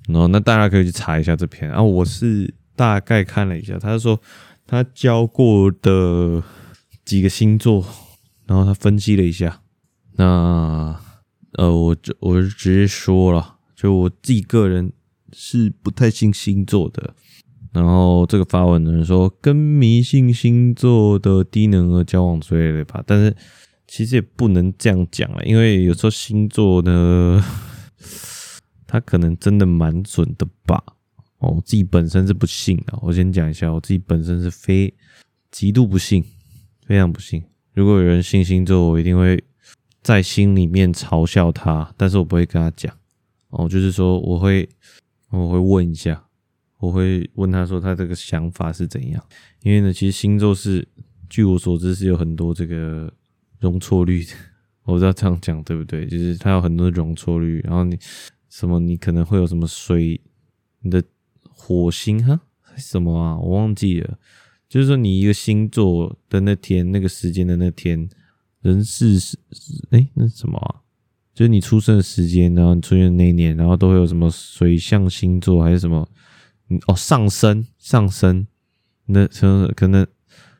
[0.09, 1.81] 哦，那大家可以去查一下这篇啊。
[1.81, 4.19] 我是大概看了一下，他说
[4.67, 6.43] 他教过的
[7.05, 7.85] 几个星座，
[8.45, 9.61] 然后他分析了一下。
[10.17, 10.99] 那
[11.53, 14.91] 呃，我就我就直接说了，就我自己个人
[15.31, 17.13] 是不太信星座的。
[17.71, 23.01] 然后这个发文的人说，跟迷信星座的低能儿交往之类的吧。
[23.07, 23.33] 但是
[23.87, 27.41] 其实也不能这样讲啊，因为有时候星座呢。
[28.93, 30.79] 他可能真的蛮准的吧？
[31.39, 32.95] 哦，我自己本身是不信的。
[33.01, 34.93] 我先讲一下，我自己本身是非
[35.49, 36.23] 极度不信，
[36.85, 37.43] 非常不信。
[37.73, 39.43] 如果有人信星座，我一定会
[40.03, 42.95] 在心里面嘲笑他，但是我不会跟他讲。
[43.49, 44.69] 哦，就是说我会
[45.31, 46.23] 我会问一下，
[46.77, 49.25] 我会问他说他这个想法是怎样？
[49.63, 50.87] 因为呢，其实星座是
[51.27, 53.11] 据我所知是有很多这个
[53.59, 54.33] 容错率的。
[54.83, 56.05] 我不知道这样讲对不对？
[56.05, 57.97] 就是它有很多容错率，然后你。
[58.53, 58.79] 什么？
[58.79, 60.21] 你可能会有什么水？
[60.81, 61.03] 你的
[61.41, 62.39] 火星哈？
[62.77, 63.35] 什么啊？
[63.35, 64.19] 我忘记了。
[64.69, 68.07] 就是说，你一个星座的那天，那个时间的那天，
[68.61, 69.39] 人事是
[69.89, 70.81] 哎，那什么啊？
[71.33, 76.07] 就是你出生的时间，然后你出生的那一年，然后都会有什么水象星座还是什么？
[76.85, 78.45] 哦，上升上升，
[79.07, 80.05] 那什么可能？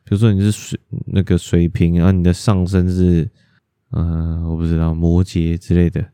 [0.02, 3.30] 比如说你是水那个水瓶，然后你的上升是
[3.90, 6.04] 嗯、我不知道摩羯之类的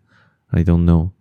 [0.48, 1.12] ，I don't know。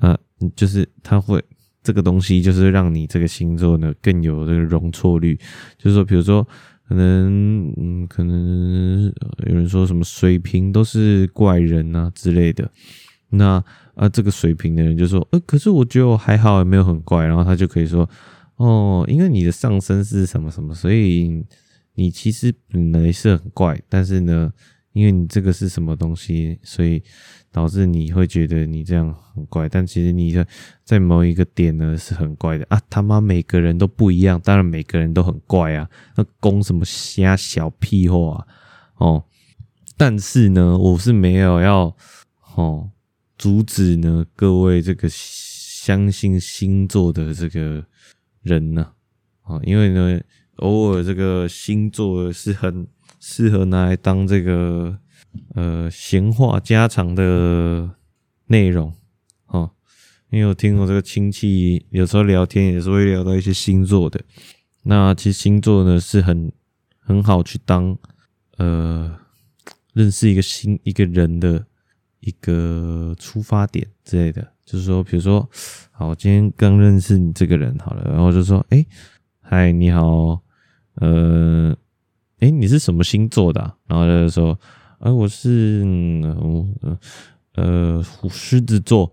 [0.00, 0.18] 啊，
[0.56, 1.42] 就是它会
[1.82, 5.38] 这个东西，就是让你这个星座呢更有这个容错率。
[5.78, 6.46] 就是说，比如说，
[6.88, 9.04] 可能嗯，可能
[9.46, 12.70] 有人说什么水瓶都是怪人啊之类的。
[13.30, 13.62] 那
[13.94, 17.24] 啊，这个水瓶的人就说，呃，可是我觉得我还好，也没有很怪。
[17.24, 18.08] 然后他就可以说，
[18.56, 21.44] 哦，因为你的上升是什么什么，所以
[21.94, 24.52] 你其实本来是很怪，但是呢，
[24.92, 27.02] 因为你这个是什么东西，所以。
[27.52, 30.46] 导致你会觉得你这样很怪，但其实你在
[30.84, 32.80] 在某一个点呢是很怪的啊！
[32.88, 35.90] 他妈每个人都不一样，当然每个人都很怪啊！
[36.14, 38.46] 那攻什么瞎小屁话啊
[38.98, 39.24] 哦！
[39.96, 41.92] 但是呢，我是没有要
[42.54, 42.88] 哦
[43.36, 47.84] 阻止呢各位这个相信星座的这个
[48.42, 48.92] 人呢
[49.42, 50.20] 啊，因为呢
[50.58, 52.86] 偶尔这个星座是很
[53.20, 54.98] 适合拿来当这个。
[55.54, 57.88] 呃，闲话家常的
[58.46, 58.92] 内容，
[59.46, 59.70] 哦，
[60.28, 64.20] 因为我听过这个亲戚有时候聊天也是会聊到一些星座的。
[64.82, 66.50] 那其实星座呢是很
[66.98, 67.96] 很好去当
[68.56, 69.16] 呃
[69.92, 71.64] 认识一个新一个人的
[72.18, 74.52] 一个出发点之类的。
[74.64, 75.48] 就是说，比如说，
[75.92, 78.84] 好，今天刚认识你这个人好了，然后就说，哎，
[79.40, 80.42] 嗨，你好，
[80.94, 81.76] 呃，
[82.40, 83.74] 哎，你是什么星座的？
[83.86, 84.58] 然后就说。
[85.00, 86.76] 哎，我是嗯
[87.54, 89.10] 呃狮子座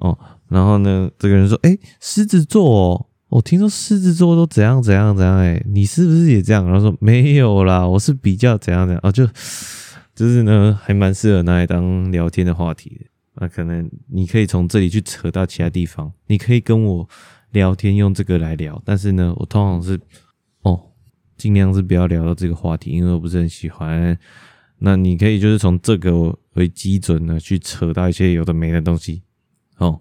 [0.00, 6.64] 哦，然后呢，这个人说，哎，狮子座哦，我听说狮子座都怎样怎样怎样，哎，你是不是也这样？
[6.66, 9.24] 然后说没有啦，我是比较怎样怎样哦，就
[10.12, 13.06] 就是呢，还蛮适合拿来当聊天的话题的。
[13.36, 17.08] 那可能你可以从这里去扯到其他地方，你可以跟我
[17.52, 20.00] 聊天用这个来聊，但是呢，我通常是，
[21.38, 24.18] 尽量是不要聊到这个话题，因为我不是很喜欢。
[24.80, 29.22] 那你可以就是从这个为基准呢，去扯到一些有的没的东西，
[29.78, 30.00] 哦，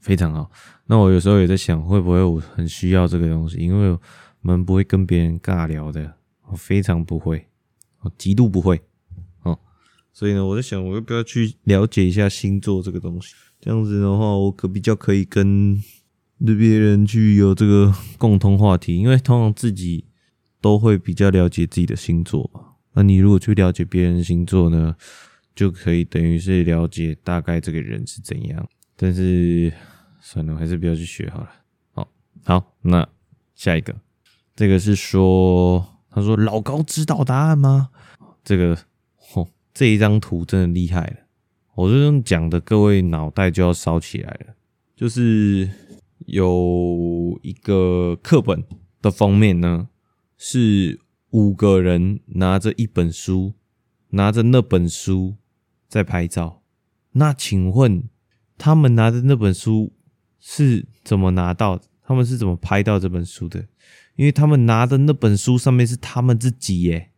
[0.00, 0.50] 非常好。
[0.86, 3.58] 那我有时候也在想，会不会我很需要这个东西？
[3.58, 4.00] 因为我
[4.40, 6.14] 们不会跟别人尬聊的，
[6.48, 7.46] 我非常不会，
[8.00, 8.80] 我极度不会。
[9.42, 9.58] 哦，
[10.12, 13.34] 所以呢，我在想，我要不要去了解一下星座这个东西？
[13.60, 15.80] 这样子的话，我可比较可以跟
[16.38, 20.04] 别人去有这个共同话题，因为通常自己
[20.60, 22.60] 都会比较了解自己的星座嘛。
[22.94, 24.96] 那你如果去了解别人的星座呢，
[25.54, 28.68] 就可以等于是了解大概这个人是怎样。
[28.96, 29.72] 但是
[30.20, 31.50] 算了，我还是不要去学好了。
[31.92, 32.08] 好，
[32.44, 33.06] 好，那
[33.54, 33.94] 下一个，
[34.54, 37.90] 这个是说，他说老高知道答案吗？
[38.42, 38.78] 这个，
[39.18, 41.16] 嚯，这一张图真的厉害了。
[41.74, 44.54] 我这种讲的，各位脑袋就要烧起来了。
[44.96, 45.68] 就是
[46.24, 48.64] 有一个课本
[49.02, 49.88] 的封面呢，
[50.36, 53.54] 是五个人拿着一本书，
[54.10, 55.36] 拿着那本书
[55.88, 56.62] 在拍照。
[57.12, 58.08] 那请问
[58.56, 59.92] 他们拿着那本书
[60.38, 61.80] 是怎么拿到？
[62.02, 63.66] 他们是怎么拍到这本书的？
[64.16, 67.10] 因为他们拿的那本书上面是他们自己耶。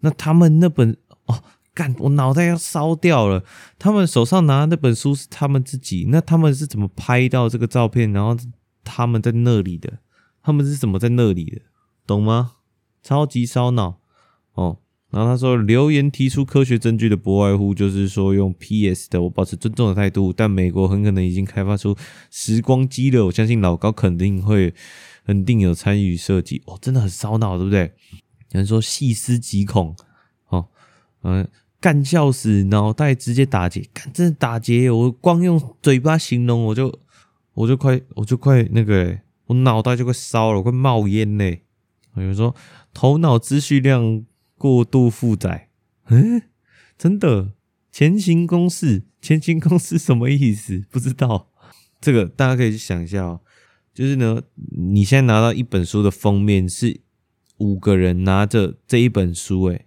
[0.00, 1.42] 那他们那本哦。
[1.74, 3.42] 干，我脑袋要烧掉了！
[3.78, 8.12] 他们手上拿的那本书是他们自己，那他们是怎么拍到这个照片？
[8.12, 8.36] 然后
[8.84, 10.00] 他们在那里的，
[10.42, 11.62] 他们是怎么在那里的？
[12.06, 12.56] 懂吗？
[13.02, 13.98] 超级烧脑
[14.54, 14.78] 哦！
[15.10, 20.32] 然后他说，留言提出科学证据的不外乎就是说用 PS 的，我保持尊重的态度。
[20.32, 21.96] 但美国很可能已经开发出
[22.30, 24.72] 时光机了，我相信老高肯定会
[25.26, 26.62] 肯定有参与设计。
[26.66, 27.92] 哦，真的很烧脑，对不对？
[28.52, 29.94] 有人说细思极恐，
[30.48, 30.68] 哦，
[31.22, 31.48] 嗯。
[31.80, 34.88] 干笑死，脑袋直接打结，干真的打结！
[34.88, 36.96] 我光用嘴巴形容，我就
[37.54, 41.62] 我就快我就快那个、欸，我脑袋就快烧了，我快冒烟嘞！
[42.14, 42.54] 有人说
[42.92, 44.24] 头脑资讯量
[44.56, 45.68] 过度负载，
[46.06, 46.42] 嗯，
[46.96, 47.52] 真的？
[47.90, 50.84] 前行公式，前行公式什么意思？
[50.90, 51.50] 不知道。
[52.00, 53.40] 这个大家可以去想一下哦，
[53.92, 57.02] 就是呢，你现在拿到一本书的封面是
[57.58, 59.86] 五个人拿着这一本书，诶。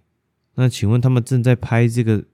[0.54, 2.24] 那请问他们正在拍这个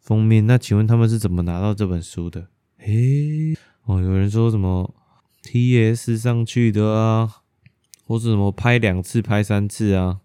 [0.00, 0.46] 封面？
[0.46, 2.48] 那请问他们是怎么拿到这本书的？
[2.78, 4.94] 诶，哦，有人说什么
[5.44, 7.42] TS 上去的啊，
[8.08, 10.20] 或是什么拍两次、拍三次啊？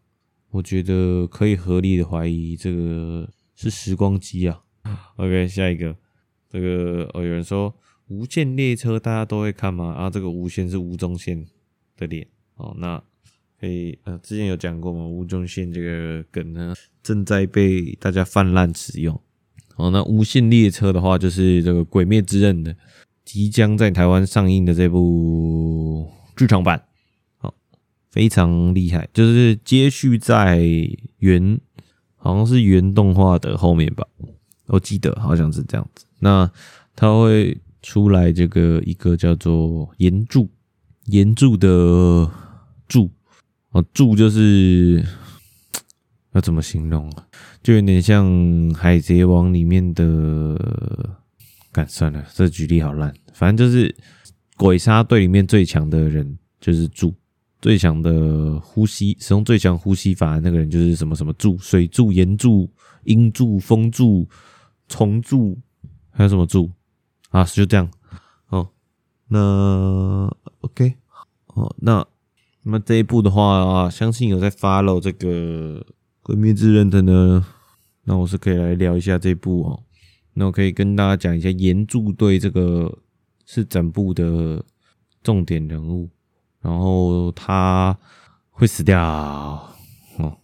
[0.51, 4.61] 我觉得可以合理的怀疑这个是时光机啊。
[5.17, 5.93] OK，下一个，
[6.49, 7.75] 这个哦，有人说
[8.07, 9.93] 无限列车大家都会看吗？
[9.93, 11.45] 啊，这个无限是吴宗宪
[11.97, 13.03] 的脸哦，那。
[13.59, 19.17] 可以，呃，之前有讲过嘛，吴宗宪这个梗呢，正在被大家泛滥使用。
[19.77, 22.75] 哦，那无限列车的话，就是这个《鬼灭之刃》的
[23.23, 26.83] 即将在台湾上映的这部剧场版，
[28.13, 30.61] 非常厉害，就是接续在
[31.17, 31.59] 原，
[32.15, 34.05] 好像是原动画的后面吧，
[34.67, 36.05] 我记得好像是这样子。
[36.19, 36.47] 那
[36.95, 40.47] 它会出来这个一个叫做炎柱，
[41.07, 42.29] 炎柱的
[42.87, 43.09] 柱。
[43.71, 45.03] 哦，柱就是
[46.33, 47.25] 要怎么形容啊？
[47.63, 48.27] 就有点像
[48.75, 51.17] 《海贼王》里面的……
[51.71, 53.11] 干算了，这举例好烂。
[53.33, 53.95] 反正就是
[54.55, 57.11] 鬼杀队里面最强的人就是柱，
[57.63, 62.69] 最强的呼吸，使用最强呼吸法的那个人就是什么什么柱，水柱、岩柱、
[63.05, 64.27] 阴柱、风柱、
[64.89, 65.57] 虫柱，
[66.11, 66.69] 还有什么柱
[67.29, 67.45] 啊？
[67.45, 67.89] 就这样。
[68.49, 68.67] 哦，
[69.29, 70.93] 那 OK，
[71.53, 72.05] 哦，那。
[72.65, 75.85] 那么这一部的话啊，相信有在 follow 这个
[76.21, 77.45] 《鬼灭之刃》的呢，
[78.03, 79.83] 那我是可以来聊一下这一部哦。
[80.33, 82.99] 那我可以跟大家讲一下，岩柱对这个
[83.45, 84.63] 是整部的
[85.21, 86.09] 重点人物，
[86.63, 87.95] 然后他
[88.49, 88.99] 会死掉
[90.17, 90.35] 哦。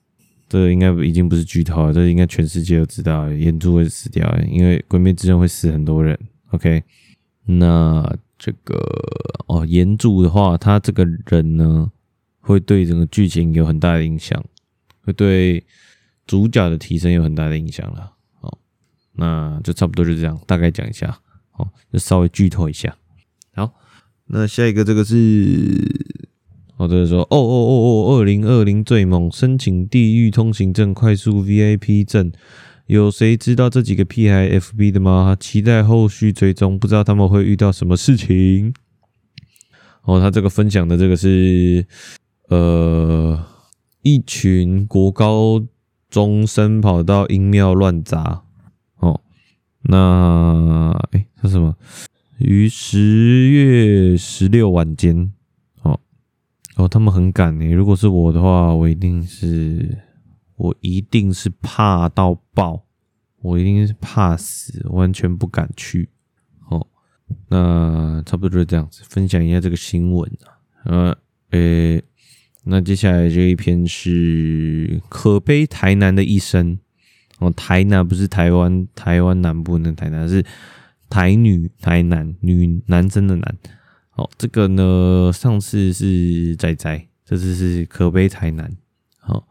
[0.47, 6.19] 这应该已经不是剧透了，这应该全世界都知道，炎柱会死掉，因为《鬼灭之刃》会死很多人。
[6.51, 6.83] OK，
[7.45, 8.75] 那这个
[9.47, 11.91] 哦，炎柱的话，他这个人呢？
[12.41, 14.43] 会对整个剧情有很大的影响，
[15.01, 15.63] 会对
[16.25, 18.11] 主角的提升有很大的影响了。
[18.41, 18.57] 好，
[19.13, 21.15] 那就差不多就这样，大概讲一下。
[21.51, 22.95] 好，就稍微剧透一下。
[24.29, 25.15] 那下一个这个是，
[26.77, 32.31] 哦，这个说，哦哦哦哦，二零二零最猛，申请地狱通行证、快速 VIP 证，
[32.87, 35.35] 有谁知道这几个屁孩 FB 的吗？
[35.39, 38.73] 期待后续追踪，不知道他们会遇到什么事情。
[40.03, 41.85] 哦，他这个分享的这个是。
[42.49, 43.39] 呃，
[44.01, 45.63] 一群国高
[46.09, 48.41] 中生跑到阴庙乱砸，
[48.97, 49.21] 哦，
[49.83, 51.75] 那诶，这、什么？
[52.39, 55.31] 于十月十六晚间，
[55.83, 55.99] 哦，
[56.75, 59.97] 哦，他们很赶诶，如果是我的话，我一定是，
[60.55, 62.85] 我一定是怕到爆，
[63.41, 66.09] 我一定是怕死，完全不敢去。
[66.69, 66.87] 哦，
[67.49, 71.17] 那差不多就是这样子，分享一下这个新闻啊，呃，
[71.51, 72.03] 诶。
[72.65, 76.77] 那接下来这一篇是可悲台南的一生
[77.39, 80.45] 哦，台南不是台湾台湾南部的台南，是
[81.09, 83.57] 台女台男女男生的男。
[84.15, 88.75] 哦，这个呢，上次是仔仔，这次是可悲台男。
[89.17, 89.47] 好，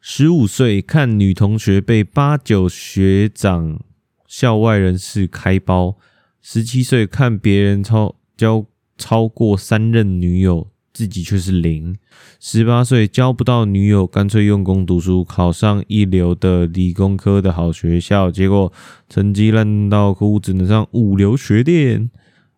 [0.00, 3.80] 十五岁看女同学被八九学长
[4.26, 5.96] 校外人士开包，
[6.40, 10.69] 十七岁看别人超交超过三任女友。
[10.92, 11.96] 自己却是零，
[12.40, 18.72] 十八岁交不到女友，干脆用功读书，考上一流的理工科的好学校，结果
[19.08, 22.10] 成绩烂到哭，只能上五流学店。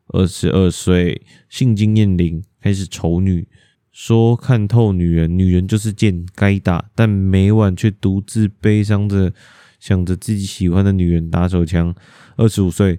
[0.08, 3.46] 二十二岁性经验零，开始丑女，
[3.92, 9.32] 说看透女人，女人就是贱，该打，但每晚却独自悲伤着，
[9.78, 11.94] 想着自己喜欢的女人打手枪。
[12.36, 12.98] 二十五岁。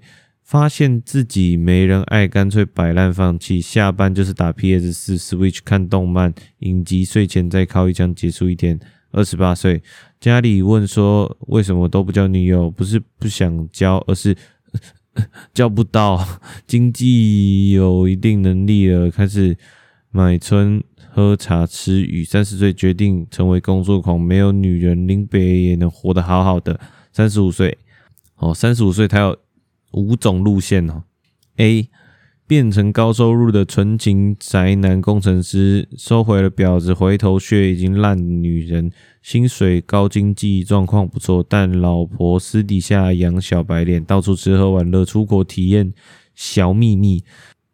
[0.54, 3.60] 发现自己没人爱，干脆摆烂放弃。
[3.60, 8.80] 下班就是打 PS 四、Switch 看动漫、影集，睡前再靠一枪结束一天。
[9.14, 9.82] 二十八岁，
[10.20, 12.70] 家里问说为什么都不交女友？
[12.70, 14.38] 不是不想交，而是
[15.56, 16.24] 交不到。
[16.68, 19.58] 经济有一定能力了，开始
[20.12, 22.24] 买春、喝茶、吃鱼。
[22.24, 26.80] 三十岁决定成为工作狂，没有女人，林北也能活得好好的。
[27.12, 27.76] 三十五岁，
[28.36, 29.36] 哦，三十五岁他要。
[29.94, 31.04] 五种路线哦
[31.58, 31.90] ，A
[32.46, 38.92] 变成高收入的纯情宅男工程师，收回了婊子回头血已经烂女人，
[39.22, 45.94] 薪水高，经济状况不错，但老婆私底下养小白脸，到处吃喝玩乐，出国体验
[46.36, 47.24] 小秘密，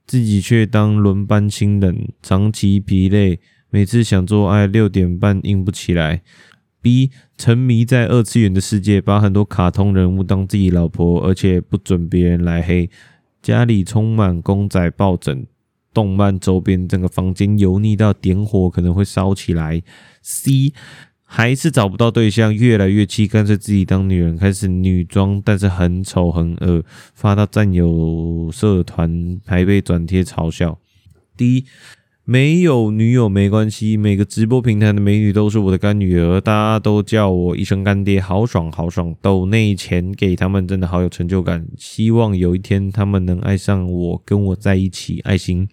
[0.05, 3.39] 自己却当轮班情人，长期疲累，
[3.71, 6.21] 每次想做爱六点半硬不起来。
[6.81, 12.89] B 沉迷在二次元的世界，把很多卡通人物当自己老婆，而且不准别人来黑。
[13.41, 15.45] 家里充满公仔、抱枕、
[15.93, 19.81] 动漫周边，整个房间油腻到点火可能会烧起来。
[20.21, 20.73] C
[21.23, 30.79] 还是找不到对象，越来越气，干脆自己当女人，开始女装，但是很丑很恶，发到战友社团还被转贴嘲笑。
[31.37, 31.65] D
[32.29, 39.15] 没有女友没关系，每个直播平台的美女都是我的干女儿，大家都叫我一声干爹，好爽好爽！
[39.19, 45.19] 抖内钱给他们真的好有成就感，希望有一天他们能爱上我，跟我在一起。
[45.21, 45.67] 爱心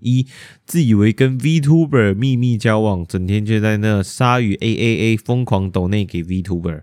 [0.00, 0.26] 一，
[0.66, 6.80] 自以为跟 VTuber 秘密交往，整天就在那鲨鱼 A A A 疯狂抖内给 VTuber。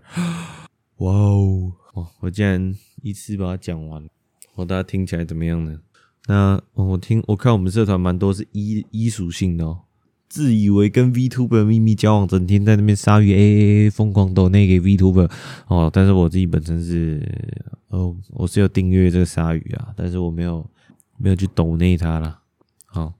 [0.96, 1.72] 哇哦，
[2.20, 4.02] 我竟然一次把它讲完，
[4.54, 5.78] 我大家听起来怎么样呢？
[6.30, 9.80] 那我听我看我们社团蛮多是一一属性的哦，
[10.28, 15.28] 自以为跟 VTuber 秘密交往，整天在那边鲨鱼 A A A 疯狂抖内给 VTuber
[15.66, 17.20] 哦，但是我自己本身是
[17.88, 20.64] 哦，我是有订阅这个鲨鱼啊，但是我没有
[21.16, 22.40] 没有去抖内它啦。
[22.86, 23.12] 好，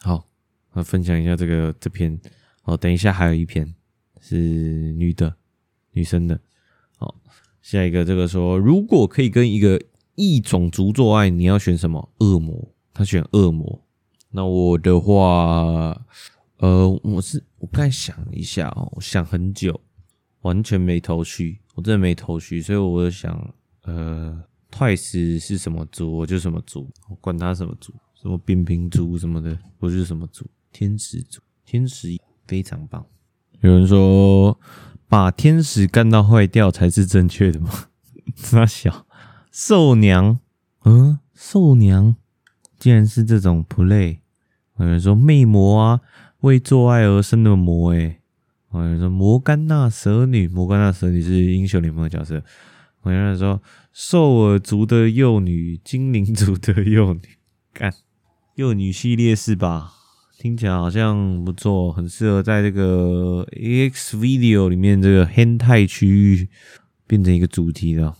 [0.00, 0.26] 好，
[0.72, 2.18] 我分享一下这个这篇
[2.64, 3.72] 哦，等一下还有一篇
[4.20, 4.36] 是
[4.94, 5.32] 女的
[5.92, 6.40] 女生的，
[6.98, 7.14] 好，
[7.62, 9.80] 下一个这个说如果可以跟一个。
[10.20, 12.12] 异种族做爱，你要选什么？
[12.18, 13.82] 恶魔，他选恶魔。
[14.30, 15.98] 那我的话，
[16.58, 19.80] 呃，我是我刚才想一下哦，我想很久，
[20.42, 23.54] 完全没头绪，我真的没头绪，所以我就想，
[23.84, 32.16] 呃，Twice 是什么族，我就什么族，我管他什么族，什么扁平族什么的，我就是什么族，天使族，天使
[32.46, 33.04] 非常棒。
[33.62, 34.60] 有人说，
[35.08, 37.70] 把天使干到坏掉才是正确的吗？
[38.42, 39.06] 他小。
[39.50, 40.38] 兽娘，
[40.84, 42.14] 嗯，兽娘
[42.78, 44.18] 竟然是这种 play。
[44.78, 46.00] 有人说魅魔啊，
[46.40, 48.20] 为做爱而生的魔，诶
[48.72, 52.42] 有人说摩甘娜蛇女，摩甘娜蛇女是英雄联盟的角色。
[53.04, 53.60] 有人说
[53.92, 57.20] 兽耳族的幼女，精灵族的幼女，
[57.72, 57.92] 干
[58.54, 59.94] 幼女系列是吧？
[60.38, 66.48] 听起来好像不错，很适合在这个 X video 里面这个 hentai 区域
[67.06, 68.14] 变成一个主题的。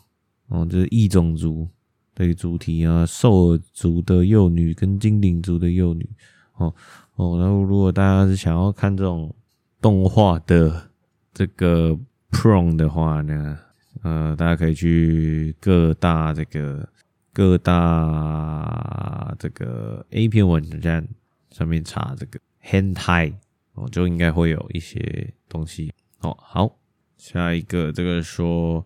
[0.51, 1.68] 哦，这是异种族
[2.12, 6.09] 的一个主题啊，兽耳族的幼女跟精灵族的幼女。
[6.55, 6.74] 哦
[7.14, 9.32] 哦，然后如果大家是想要看这种
[9.80, 10.90] 动画的
[11.32, 11.96] 这个
[12.32, 13.57] Prong 的话呢，
[14.03, 16.88] 呃，大家可以去各大这个
[17.32, 21.07] 各大这个 A 片网站
[21.53, 23.34] 上面查这个 Hentai，
[23.74, 25.92] 哦，就应该会有一些东西。
[26.22, 26.76] 哦，好，
[27.16, 28.84] 下一个这个说。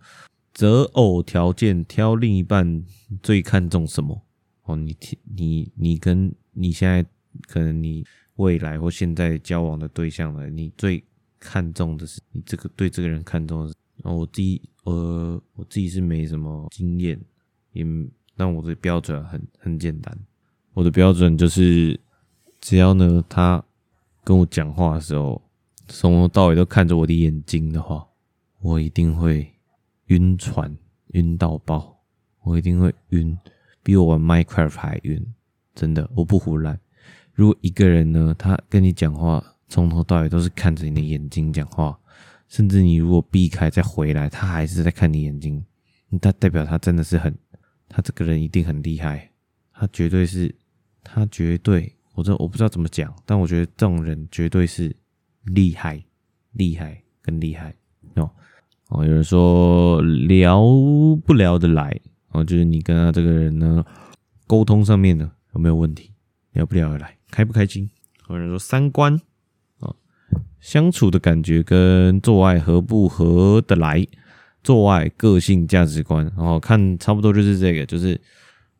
[0.55, 2.82] 择偶条件挑另一半
[3.22, 4.22] 最看重什么？
[4.62, 4.96] 哦，你
[5.36, 7.05] 你你跟你现在
[7.46, 8.02] 可能你
[8.36, 10.48] 未来或现在交往的对象呢？
[10.48, 11.05] 你最
[11.38, 13.74] 看重的是你这个对这个人看重的是？
[14.02, 17.20] 哦，我自己呃我自己是没什么经验，
[17.72, 17.84] 也
[18.36, 20.18] 但我的标准很很简单，
[20.72, 22.00] 我的标准就是
[22.61, 23.64] 只要呢他
[24.24, 25.40] 跟我讲话的时候，
[25.86, 28.05] 从头到尾都看着我的眼睛的话，
[28.61, 29.53] 我一定会
[30.07, 30.76] 晕船，
[31.12, 32.02] 晕到爆，
[32.42, 33.38] 我一定会晕，
[33.82, 35.24] 比我玩 Minecraft 还晕，
[35.74, 36.78] 真的，我不唬烂。
[37.32, 41.98] 如果一个人呢，他跟你讲话，从头到尾都是看着你的眼睛讲话，
[42.48, 45.64] 甚至你如果避开再回来，他还是在看你眼睛，
[46.20, 47.36] 他代表他真的是很，
[47.88, 49.30] 他这个人一定很厉害，
[49.72, 50.55] 他绝对是，
[51.02, 51.92] 他绝对。
[52.14, 54.94] 我这我不知道怎么讲，但我觉得这种人绝对是
[55.42, 56.00] 厉害，
[56.52, 57.74] 厉害更厉害
[58.14, 58.30] 哦。
[58.95, 60.62] 哦，有人说聊
[61.26, 63.84] 不聊得来，哦，就是你跟他这个人呢，
[64.47, 66.11] 沟通上面呢有没有问题，
[66.53, 67.90] 聊不聊得来，开不开心？
[68.30, 69.20] 有人说三观。
[69.80, 69.92] 啊，
[70.61, 74.07] 相处的感觉跟做爱合不合得来，
[74.62, 78.20] 做爱个性价值观，然后看差不多就是这个，就是。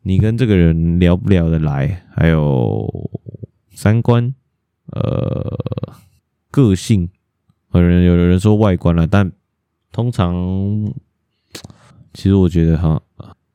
[0.07, 2.87] 你跟这个人聊不聊得来，还有
[3.71, 4.35] 三观，
[4.91, 5.59] 呃，
[6.51, 7.09] 个性，
[7.73, 9.31] 有人有的人说外观了，但
[9.95, 10.35] 通常，
[12.13, 13.01] 其实我觉得哈，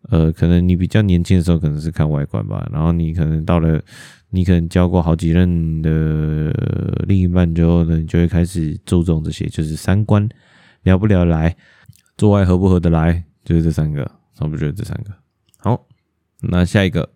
[0.09, 3.79] 呃，可能你比较年轻的时候可能是看外观吧，然后你可能到了，
[4.31, 6.51] 你可能交过好几任的
[7.07, 10.27] 另一半之后呢，你就会开始注重这些，就是三观
[10.85, 11.55] 聊不聊来，
[12.17, 14.03] 做爱合不合得来，就是这三个，
[14.35, 15.13] 差不多就是这三个，
[15.59, 15.87] 好。
[16.41, 17.11] 那下一个，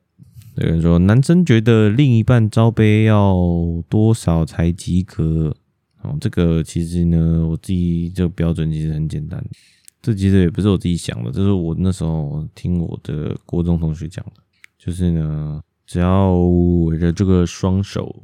[0.56, 3.34] 有人说，男生觉得另一半罩杯要
[3.88, 5.56] 多少才及格？
[6.04, 9.44] 哦，这个其实呢，我自己这个标准其实很简单，
[10.00, 14.42] 这其实也不是我自己想的，这是我那时候听我的国中同学讲的，
[14.78, 18.22] 就是呢，只要我的这个双手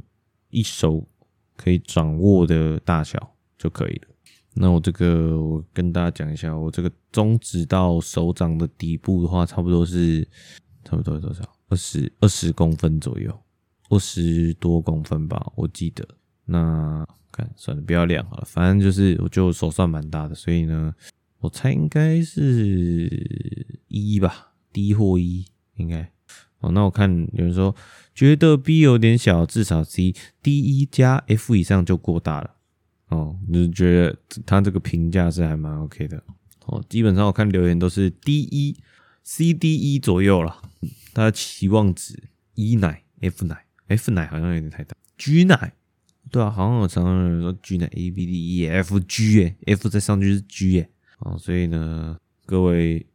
[0.51, 1.05] 一手
[1.57, 4.09] 可以掌握的大小就可以了。
[4.55, 10.26] 那我这个，我跟大家讲一下，我这个中指到手掌的底部的话，差不多是。
[10.83, 11.45] 差不多多少？
[11.68, 13.39] 二十二十公分左右，
[13.91, 16.03] 二十多公分吧，我记得。
[16.47, 20.95] 那看算了，不要量好了，反正就是我就手算蛮大的，所以呢，
[21.39, 25.45] 我猜应该是一吧，D 或一
[25.76, 26.11] 应该。
[26.61, 27.74] 哦，那我看有人说
[28.14, 32.51] 觉得 B 有点小，至少 C，D 一加 F 以上就过大了。
[33.09, 36.22] 哦，就是觉得他这个评价是还蛮 OK 的。
[36.66, 38.76] 哦，基本上我看留言都是 D 一。
[39.22, 40.61] C D E 左右了，
[41.12, 42.20] 他的期望值
[42.55, 45.74] E 奶 F 奶 F 奶好像有点太大，G 奶
[46.31, 50.89] 对啊，好像有常常有人说 G 呢 A B D E F G 诶，F 再上去是 G 诶，
[51.21, 52.16] 哦，所以呢，
[52.47, 53.07] 各位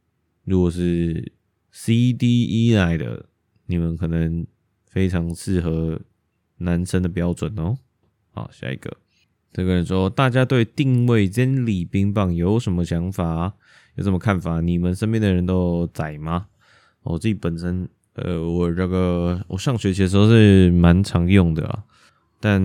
[0.43, 1.31] 如果是
[1.71, 3.25] C D E 来的，
[3.67, 4.45] 你们可能
[4.85, 6.01] 非常适合
[6.57, 7.77] 男生的标准哦。
[8.31, 8.97] 好，下一个，
[9.53, 13.53] 这个人说，大家对定位真理冰棒有什么想法？
[13.95, 14.59] 有什么看法？
[14.59, 16.47] 你们身边的人都在吗？
[17.03, 21.83] 我自己本身，呃，我这个我上学期的时候是蛮常用的啊，
[22.39, 22.61] 但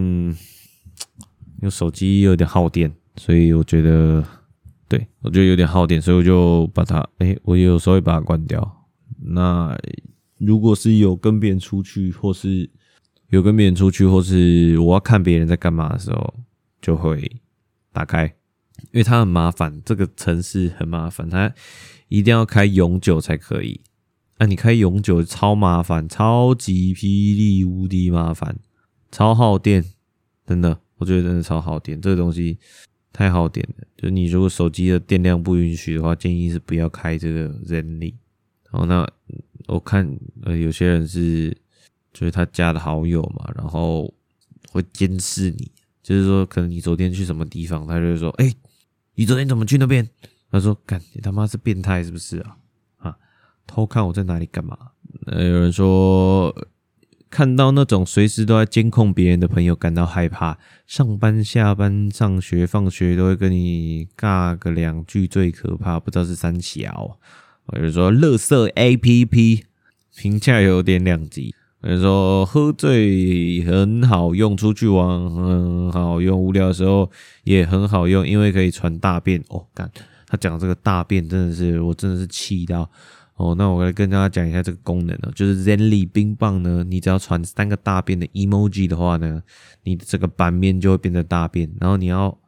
[1.63, 4.25] 用手机有点耗电，所以我觉得，
[4.89, 8.87] 对，我觉得有点耗电，所以我就把它，哎、我有时候会把它关掉。
[9.23, 9.77] 那
[10.39, 12.69] 如果是有跟别人出去，或是
[13.29, 16.35] 有跟别人出去，或是我要看别人在干嘛的时候，
[16.81, 17.41] 就会
[17.93, 18.35] 打开。
[18.93, 21.53] 因为它很麻烦，这个城市很麻烦，它
[22.09, 23.83] 一定要开永久才可以。
[24.39, 28.59] 那、啊、你开永久超麻烦，超级霹雳无敌麻烦，
[29.11, 29.85] 超耗电，
[30.47, 32.01] 真的，我觉得真的超耗电。
[32.01, 32.59] 这个东西
[33.13, 37.43] 太耗电了，就你如果手机的电量不允许的话，建议是不要开这个。
[38.71, 39.07] 然后那
[39.67, 41.51] 我看呃有些人是
[42.13, 44.13] 就是他加的好友嘛，然后
[44.71, 45.71] 会监视你，
[46.03, 48.53] 就是说可能你昨天去什么地方，他就会说，哎、
[49.15, 50.09] 你昨天怎么去那边？
[50.53, 52.57] 他说：“干，你他妈是变态是不是啊？
[52.97, 53.17] 啊，
[53.69, 54.77] 偷看我在哪里干嘛？”
[55.27, 56.53] 呃，有人说
[57.31, 67.19] 看到那种随时都在监控别人的朋友感到害怕，上班、下班、上学、放学都会跟你尬个两句，最可怕，不知道是三小。
[67.73, 69.63] 有人说乐色 APP
[70.17, 71.55] 评价有点两极。
[71.83, 77.11] 比如说喝醉很好用，出去玩很好用，无聊的时候
[77.45, 79.43] 也很好用，因为可以传大便。
[79.49, 79.91] 哦，干，
[80.27, 82.91] 他讲这个大便真的是，我真的是气到。
[83.41, 89.43] 哦，那我来跟大家讲一下这个功能呢，就是 ZENLY 冰棒呢，你只要传三个大便的 emoji 的话呢，
[89.83, 92.39] 你的这个版面就会变成大便，然后你要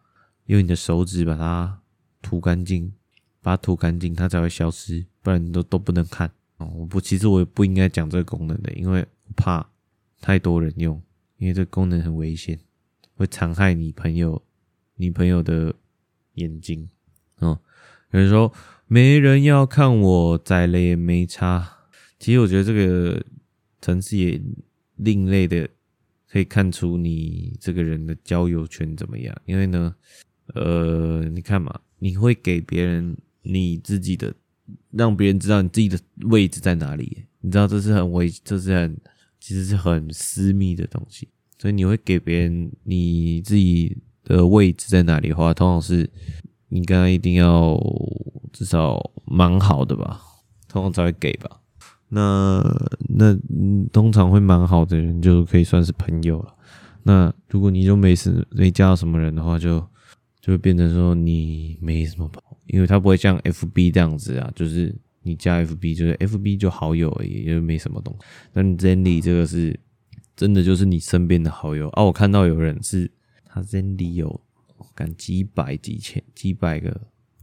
[0.46, 1.80] 用你的手指把它
[2.20, 2.92] 涂干净，
[3.40, 6.30] 把它涂干净，它才会消失，不然你都都不能看。
[6.58, 9.06] 哦，我不，其实我也不应该讲这个功能的，因为。
[9.34, 9.66] 怕
[10.20, 11.02] 太多人用，
[11.38, 12.60] 因为这个功能很危险，
[13.14, 14.42] 会残害你朋友、
[14.96, 15.74] 你朋友的
[16.34, 16.86] 眼睛。
[17.38, 17.58] 哦，
[18.10, 18.52] 有人说
[18.92, 21.66] 没人要看我再累也没差。
[22.18, 23.24] 其实我觉得这个
[23.80, 24.38] 城市也
[24.96, 25.66] 另类的
[26.28, 29.34] 可以看出你这个人的交友圈怎么样。
[29.46, 29.94] 因为呢，
[30.52, 34.34] 呃，你看嘛，你会给别人你自己的，
[34.90, 37.24] 让别人知道你自己的位置在哪里。
[37.40, 38.94] 你知道这是很危，这是很
[39.40, 41.26] 其实是很私密的东西。
[41.58, 46.10] 所以你会给别人你自己的位置在哪里的话，通常是
[46.72, 47.78] 你刚刚一定要
[48.52, 50.20] 至少蛮好的吧，
[50.68, 51.60] 通常才会给吧。
[52.08, 52.62] 那
[53.08, 53.36] 那
[53.92, 56.54] 通常会蛮好的人就可以算是朋友了。
[57.02, 59.78] 那如果你就没什没加到什么人的话，就
[60.40, 68.26] 就会变成说你没什么朋友，因为他不会像 FB 这样子啊，就是你加 FB 就是 FB 就好友而已，就没什么东西。
[68.52, 69.78] 但 Zenly 这个是。
[70.34, 72.02] 真的就是你身边的好友啊！
[72.02, 73.08] 我看到有人是
[73.44, 74.40] 他 Zenly 有
[74.94, 77.00] 干几百几千几百个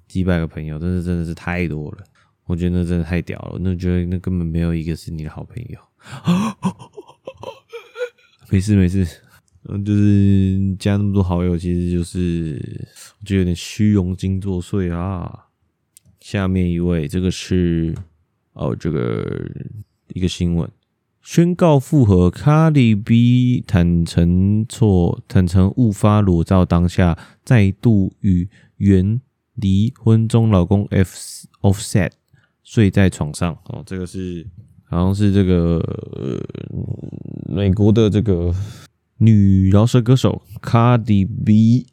[0.08, 2.04] 几百个朋友，真的真的是太多了。
[2.46, 5.80] 我觉得那真的太屌了，那觉得那根本没有一个是你的好朋友。
[8.50, 9.06] 没事没事，
[9.66, 12.60] 嗯，就是加那么多好友，其实就是
[13.20, 15.46] 我觉得有点虚荣心作祟啊。
[16.20, 17.96] 下面一位，这个是
[18.54, 19.48] 哦，这个
[20.08, 20.68] 一个新闻。
[21.22, 29.22] 宣告复合，卡迪 B 坦承错，坦承误发裸照当下，再度与原
[29.54, 31.16] 离婚中老公 F
[31.62, 32.12] Offset
[32.64, 33.56] 睡在床上。
[33.66, 34.48] 哦，这个是
[34.86, 35.78] 好像是这个、
[36.14, 36.42] 呃、
[37.54, 38.56] 美国的这个
[39.18, 41.86] 女饶舌歌手卡迪 B，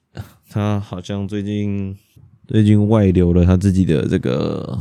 [0.49, 1.95] 她好像最近
[2.47, 4.79] 最近外流了她自己的这个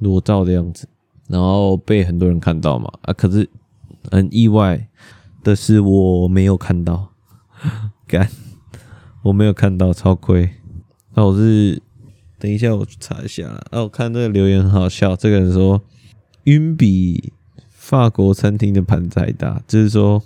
[0.00, 0.88] 裸照的样子，
[1.28, 3.48] 然后被很多人看到嘛啊，可是。
[4.10, 4.88] 很意外
[5.42, 7.12] 的是，我没有看到，
[8.06, 8.28] 干，
[9.22, 10.50] 我没有看到，超亏。
[11.14, 11.80] 那我是
[12.38, 13.62] 等一下，我去查一下啦。
[13.70, 15.80] 啊，我看这个留言很好笑，这个人说
[16.44, 17.32] 晕比
[17.70, 20.22] 法国餐厅的盘子还大，就是说，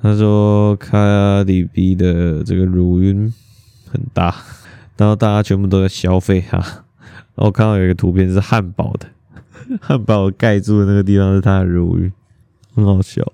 [0.00, 3.32] 他说卡迪比的这个乳晕
[3.86, 4.34] 很大，
[4.96, 6.58] 然后大家全部都在消费哈。
[7.34, 9.08] 然后我看到有一个图片是汉堡的，
[9.80, 12.12] 汉堡盖住的那个地方是他的乳晕。
[12.72, 13.32] 很好笑，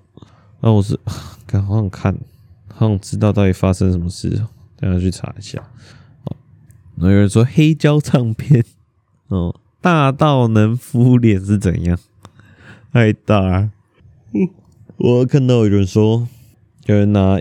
[0.60, 0.98] 那我是，
[1.46, 2.16] 刚好想看，
[2.68, 4.30] 好想知道到底发生什么事，
[4.76, 5.62] 等下去查一下。
[6.24, 6.36] 哦，
[6.96, 8.64] 有人说黑胶唱片，
[9.28, 11.98] 哦，大到能敷脸是怎样？
[12.92, 13.72] 太大啊。
[14.96, 16.26] 我看到有人说，
[16.86, 17.38] 有人拿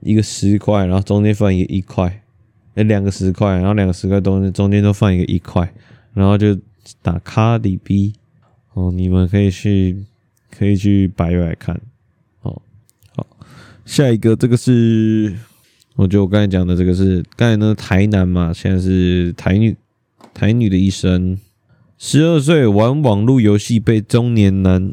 [0.00, 2.22] 一个十块，然后中间放一个一块，
[2.74, 5.74] 哎，两个十块，然后两个十块中间中间都放一个一块，
[6.14, 6.58] 然后就
[7.02, 8.14] 打卡里 B。
[8.72, 10.06] 哦，你们可以去。
[10.50, 11.80] 可以去摆摆看，
[12.40, 12.60] 好，
[13.16, 13.26] 好，
[13.84, 15.34] 下一个这个是，
[15.96, 19.76] 我觉得我刚才讲的这个是刚才那台男嘛，现在是台女，
[20.34, 21.38] 台女的一生，
[21.96, 24.92] 十二岁玩网络游戏被中年男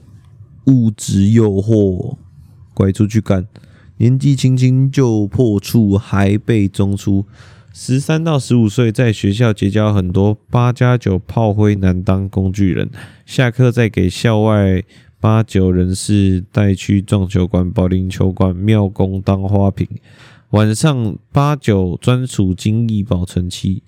[0.65, 2.17] 物质诱惑。
[2.73, 3.47] 拐出去干，
[3.97, 7.25] 年纪轻轻就破处还被中出，
[7.73, 12.91] 十三到十五岁在学校结交很多八加九炮灰男当工具人，
[13.25, 14.83] 下课再给校外。
[15.19, 19.87] 八九人士带去撞球馆、保龄球馆、庙公当花瓶。
[20.51, 23.81] 晚上八九专属精益保存期。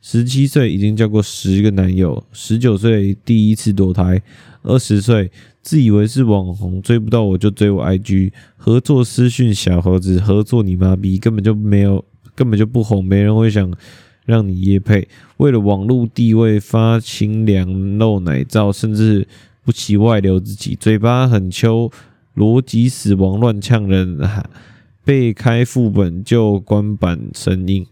[0.00, 4.20] 十七岁已经交过十个男友，十九岁第一次堕胎，
[4.62, 5.30] 二十岁
[5.62, 12.04] 自以为是网红，追不到我就追我 IG，合作私讯小盒子，合作你妈逼，根本就没有，
[12.34, 13.72] 根本就不红，没人会想
[14.26, 15.08] 让你夜配。
[15.38, 19.26] 为了网络地位发清凉露奶照，甚至。
[19.64, 21.90] 不惜外流自己，嘴巴很秋，
[22.36, 24.18] 逻辑死亡乱呛人，
[25.02, 27.86] 被开副本就关板声音，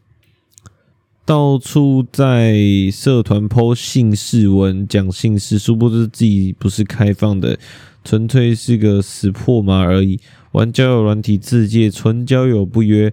[1.24, 2.54] 到处在
[2.92, 7.58] 社团 po 性事文讲姓氏，殊不知自己不是开放的，
[8.04, 10.20] 纯粹是个死破马而已。
[10.52, 13.10] 玩交友软体自介，纯交友不约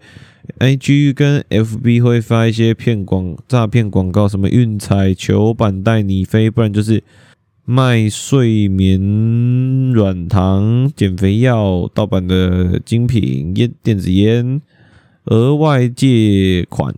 [0.60, 7.02] ，IG 跟 FB 会发一些骗广诈骗广告，什么运彩球板带你飞，不然就是。
[7.72, 9.00] 卖睡眠
[9.94, 14.60] 软糖、减肥药、盗版的精品烟、电子烟，
[15.26, 16.96] 额外借款。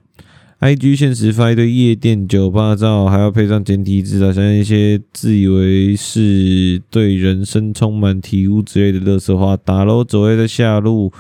[0.62, 9.58] IG 限时发一堆夜店、酒吧照，还要配上简体字啊，像一些自以为是、对人生充满体悟之类的垃圾话。
[9.58, 11.12] 打楼只会在下路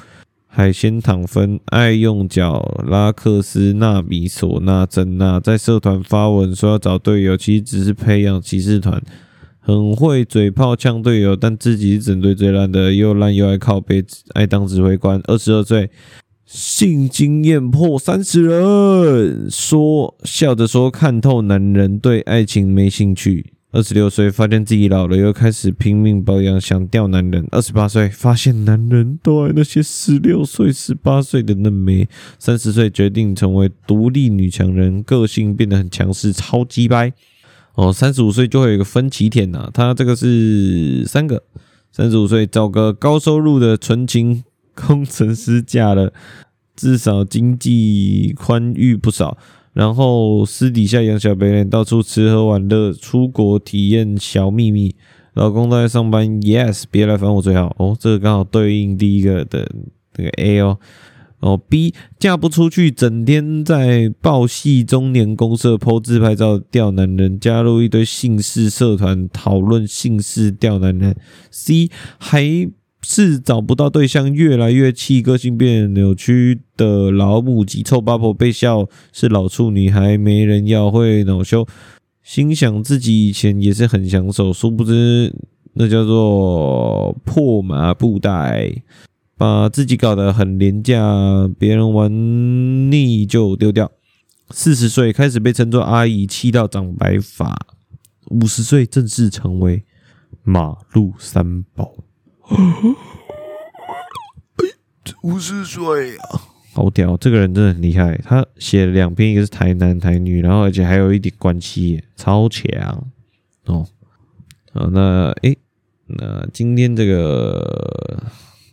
[0.47, 9.03] 海鲜躺分，爱用脚拉克斯、纳米、索纳、珍娜，在社团发文说要找队友，其实只是培养骑士团。
[9.63, 14.03] 很会嘴炮呛队友，但自己是整队最烂的，又烂又爱靠背，
[14.33, 15.21] 爱当指挥官。
[15.25, 15.91] 二十二岁，
[16.45, 27.47] 性经验破三十人，说笑着说看透男人对爱情没兴趣，二十六岁发现自己老了，又开始拼命保养，想钓男人。
[27.51, 32.09] 二十八岁发现男人都爱那些十六岁、十八岁的嫩妹。
[32.39, 37.13] 三十岁决定成为独立女强人，个性变得很强势，超级掰。
[37.75, 41.43] 哦，三十五岁就会有一个分歧点呐，他这个是三个。
[41.93, 44.43] 三十五岁找个高收入的纯情
[44.73, 46.13] 工程师嫁了，
[46.73, 49.37] 至少经济宽裕不少。
[49.73, 54.95] 然后私底下养小白脸，到处吃喝玩乐，出国体验小秘密。
[55.33, 57.73] 老公都在上班，yes，别来烦我最好。
[57.77, 59.69] 哦，这个刚好对应第一个的
[60.17, 60.77] 那个 A 哦。
[61.41, 71.15] 哦，B 嫁不出去，整天在爆系中年公社 po 自拍照钓男人，加入一堆姓氏社团讨论姓氏钓男人。
[71.51, 72.71] C 还。
[73.03, 81.65] 是找不到对象，越来越气，个性变扭曲的老母鸡臭八婆被笑是老处女，还没人要会恼羞，
[82.21, 85.33] 心想自己以前也是很享受，殊不知
[85.73, 88.71] 那叫做破麻布袋，
[89.41, 91.01] 把自己搞得很廉价，
[91.57, 92.11] 别人玩
[92.91, 93.91] 腻就丢掉。
[94.51, 97.57] 四十岁开始被称作阿姨，气到长白发，
[98.29, 99.83] 五十岁正式成为
[100.43, 101.91] 马路三宝。
[105.23, 106.41] 五十岁啊，
[106.75, 107.17] 好屌！
[107.17, 113.07] 这个人真的很厉害，他写了两篇，一个是台男台女，然后而且还有一点关系，超强
[113.65, 113.87] 哦。
[114.71, 115.57] 好，那诶，
[116.05, 118.21] 那今天这个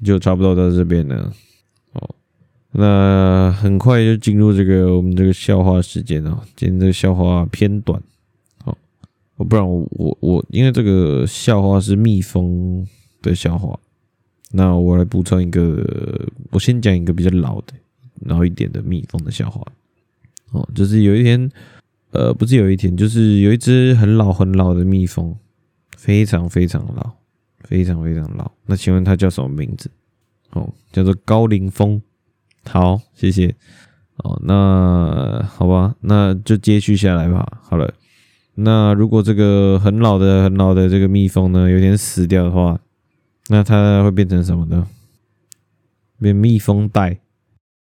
[0.05, 1.33] 就差不多到这边了。
[1.93, 2.15] 哦，
[2.73, 6.41] 那很快就进入这个我们这个笑话时间哦。
[6.55, 8.01] 今天这个笑话偏短，
[8.65, 8.77] 好，
[9.37, 12.87] 不然我我我，因为这个笑话是蜜蜂
[13.23, 13.79] 的笑话，
[14.53, 17.73] 那我来补充一个，我先讲一个比较老的，
[18.21, 19.63] 老一点的蜜蜂的笑话。
[20.53, 21.51] 哦，就是有一天，
[22.11, 25.37] 呃，不是有一天，就是有一只很老很老的蜜蜂，
[25.97, 27.13] 非常非常老，
[27.61, 28.51] 非常非常老。
[28.67, 29.91] 那请问它叫什么名字？
[30.51, 32.01] 哦，叫做高龄蜂。
[32.65, 33.55] 好，谢谢。
[34.19, 37.47] 哦，那好吧，那就接续下来吧。
[37.63, 37.93] 好了，
[38.55, 42.79] 那如果这个很老的很老的这个蜜蜂呢，有点死掉的话。
[43.51, 44.87] 那它会变成什么呢？
[46.21, 47.21] 变蜜蜂袋。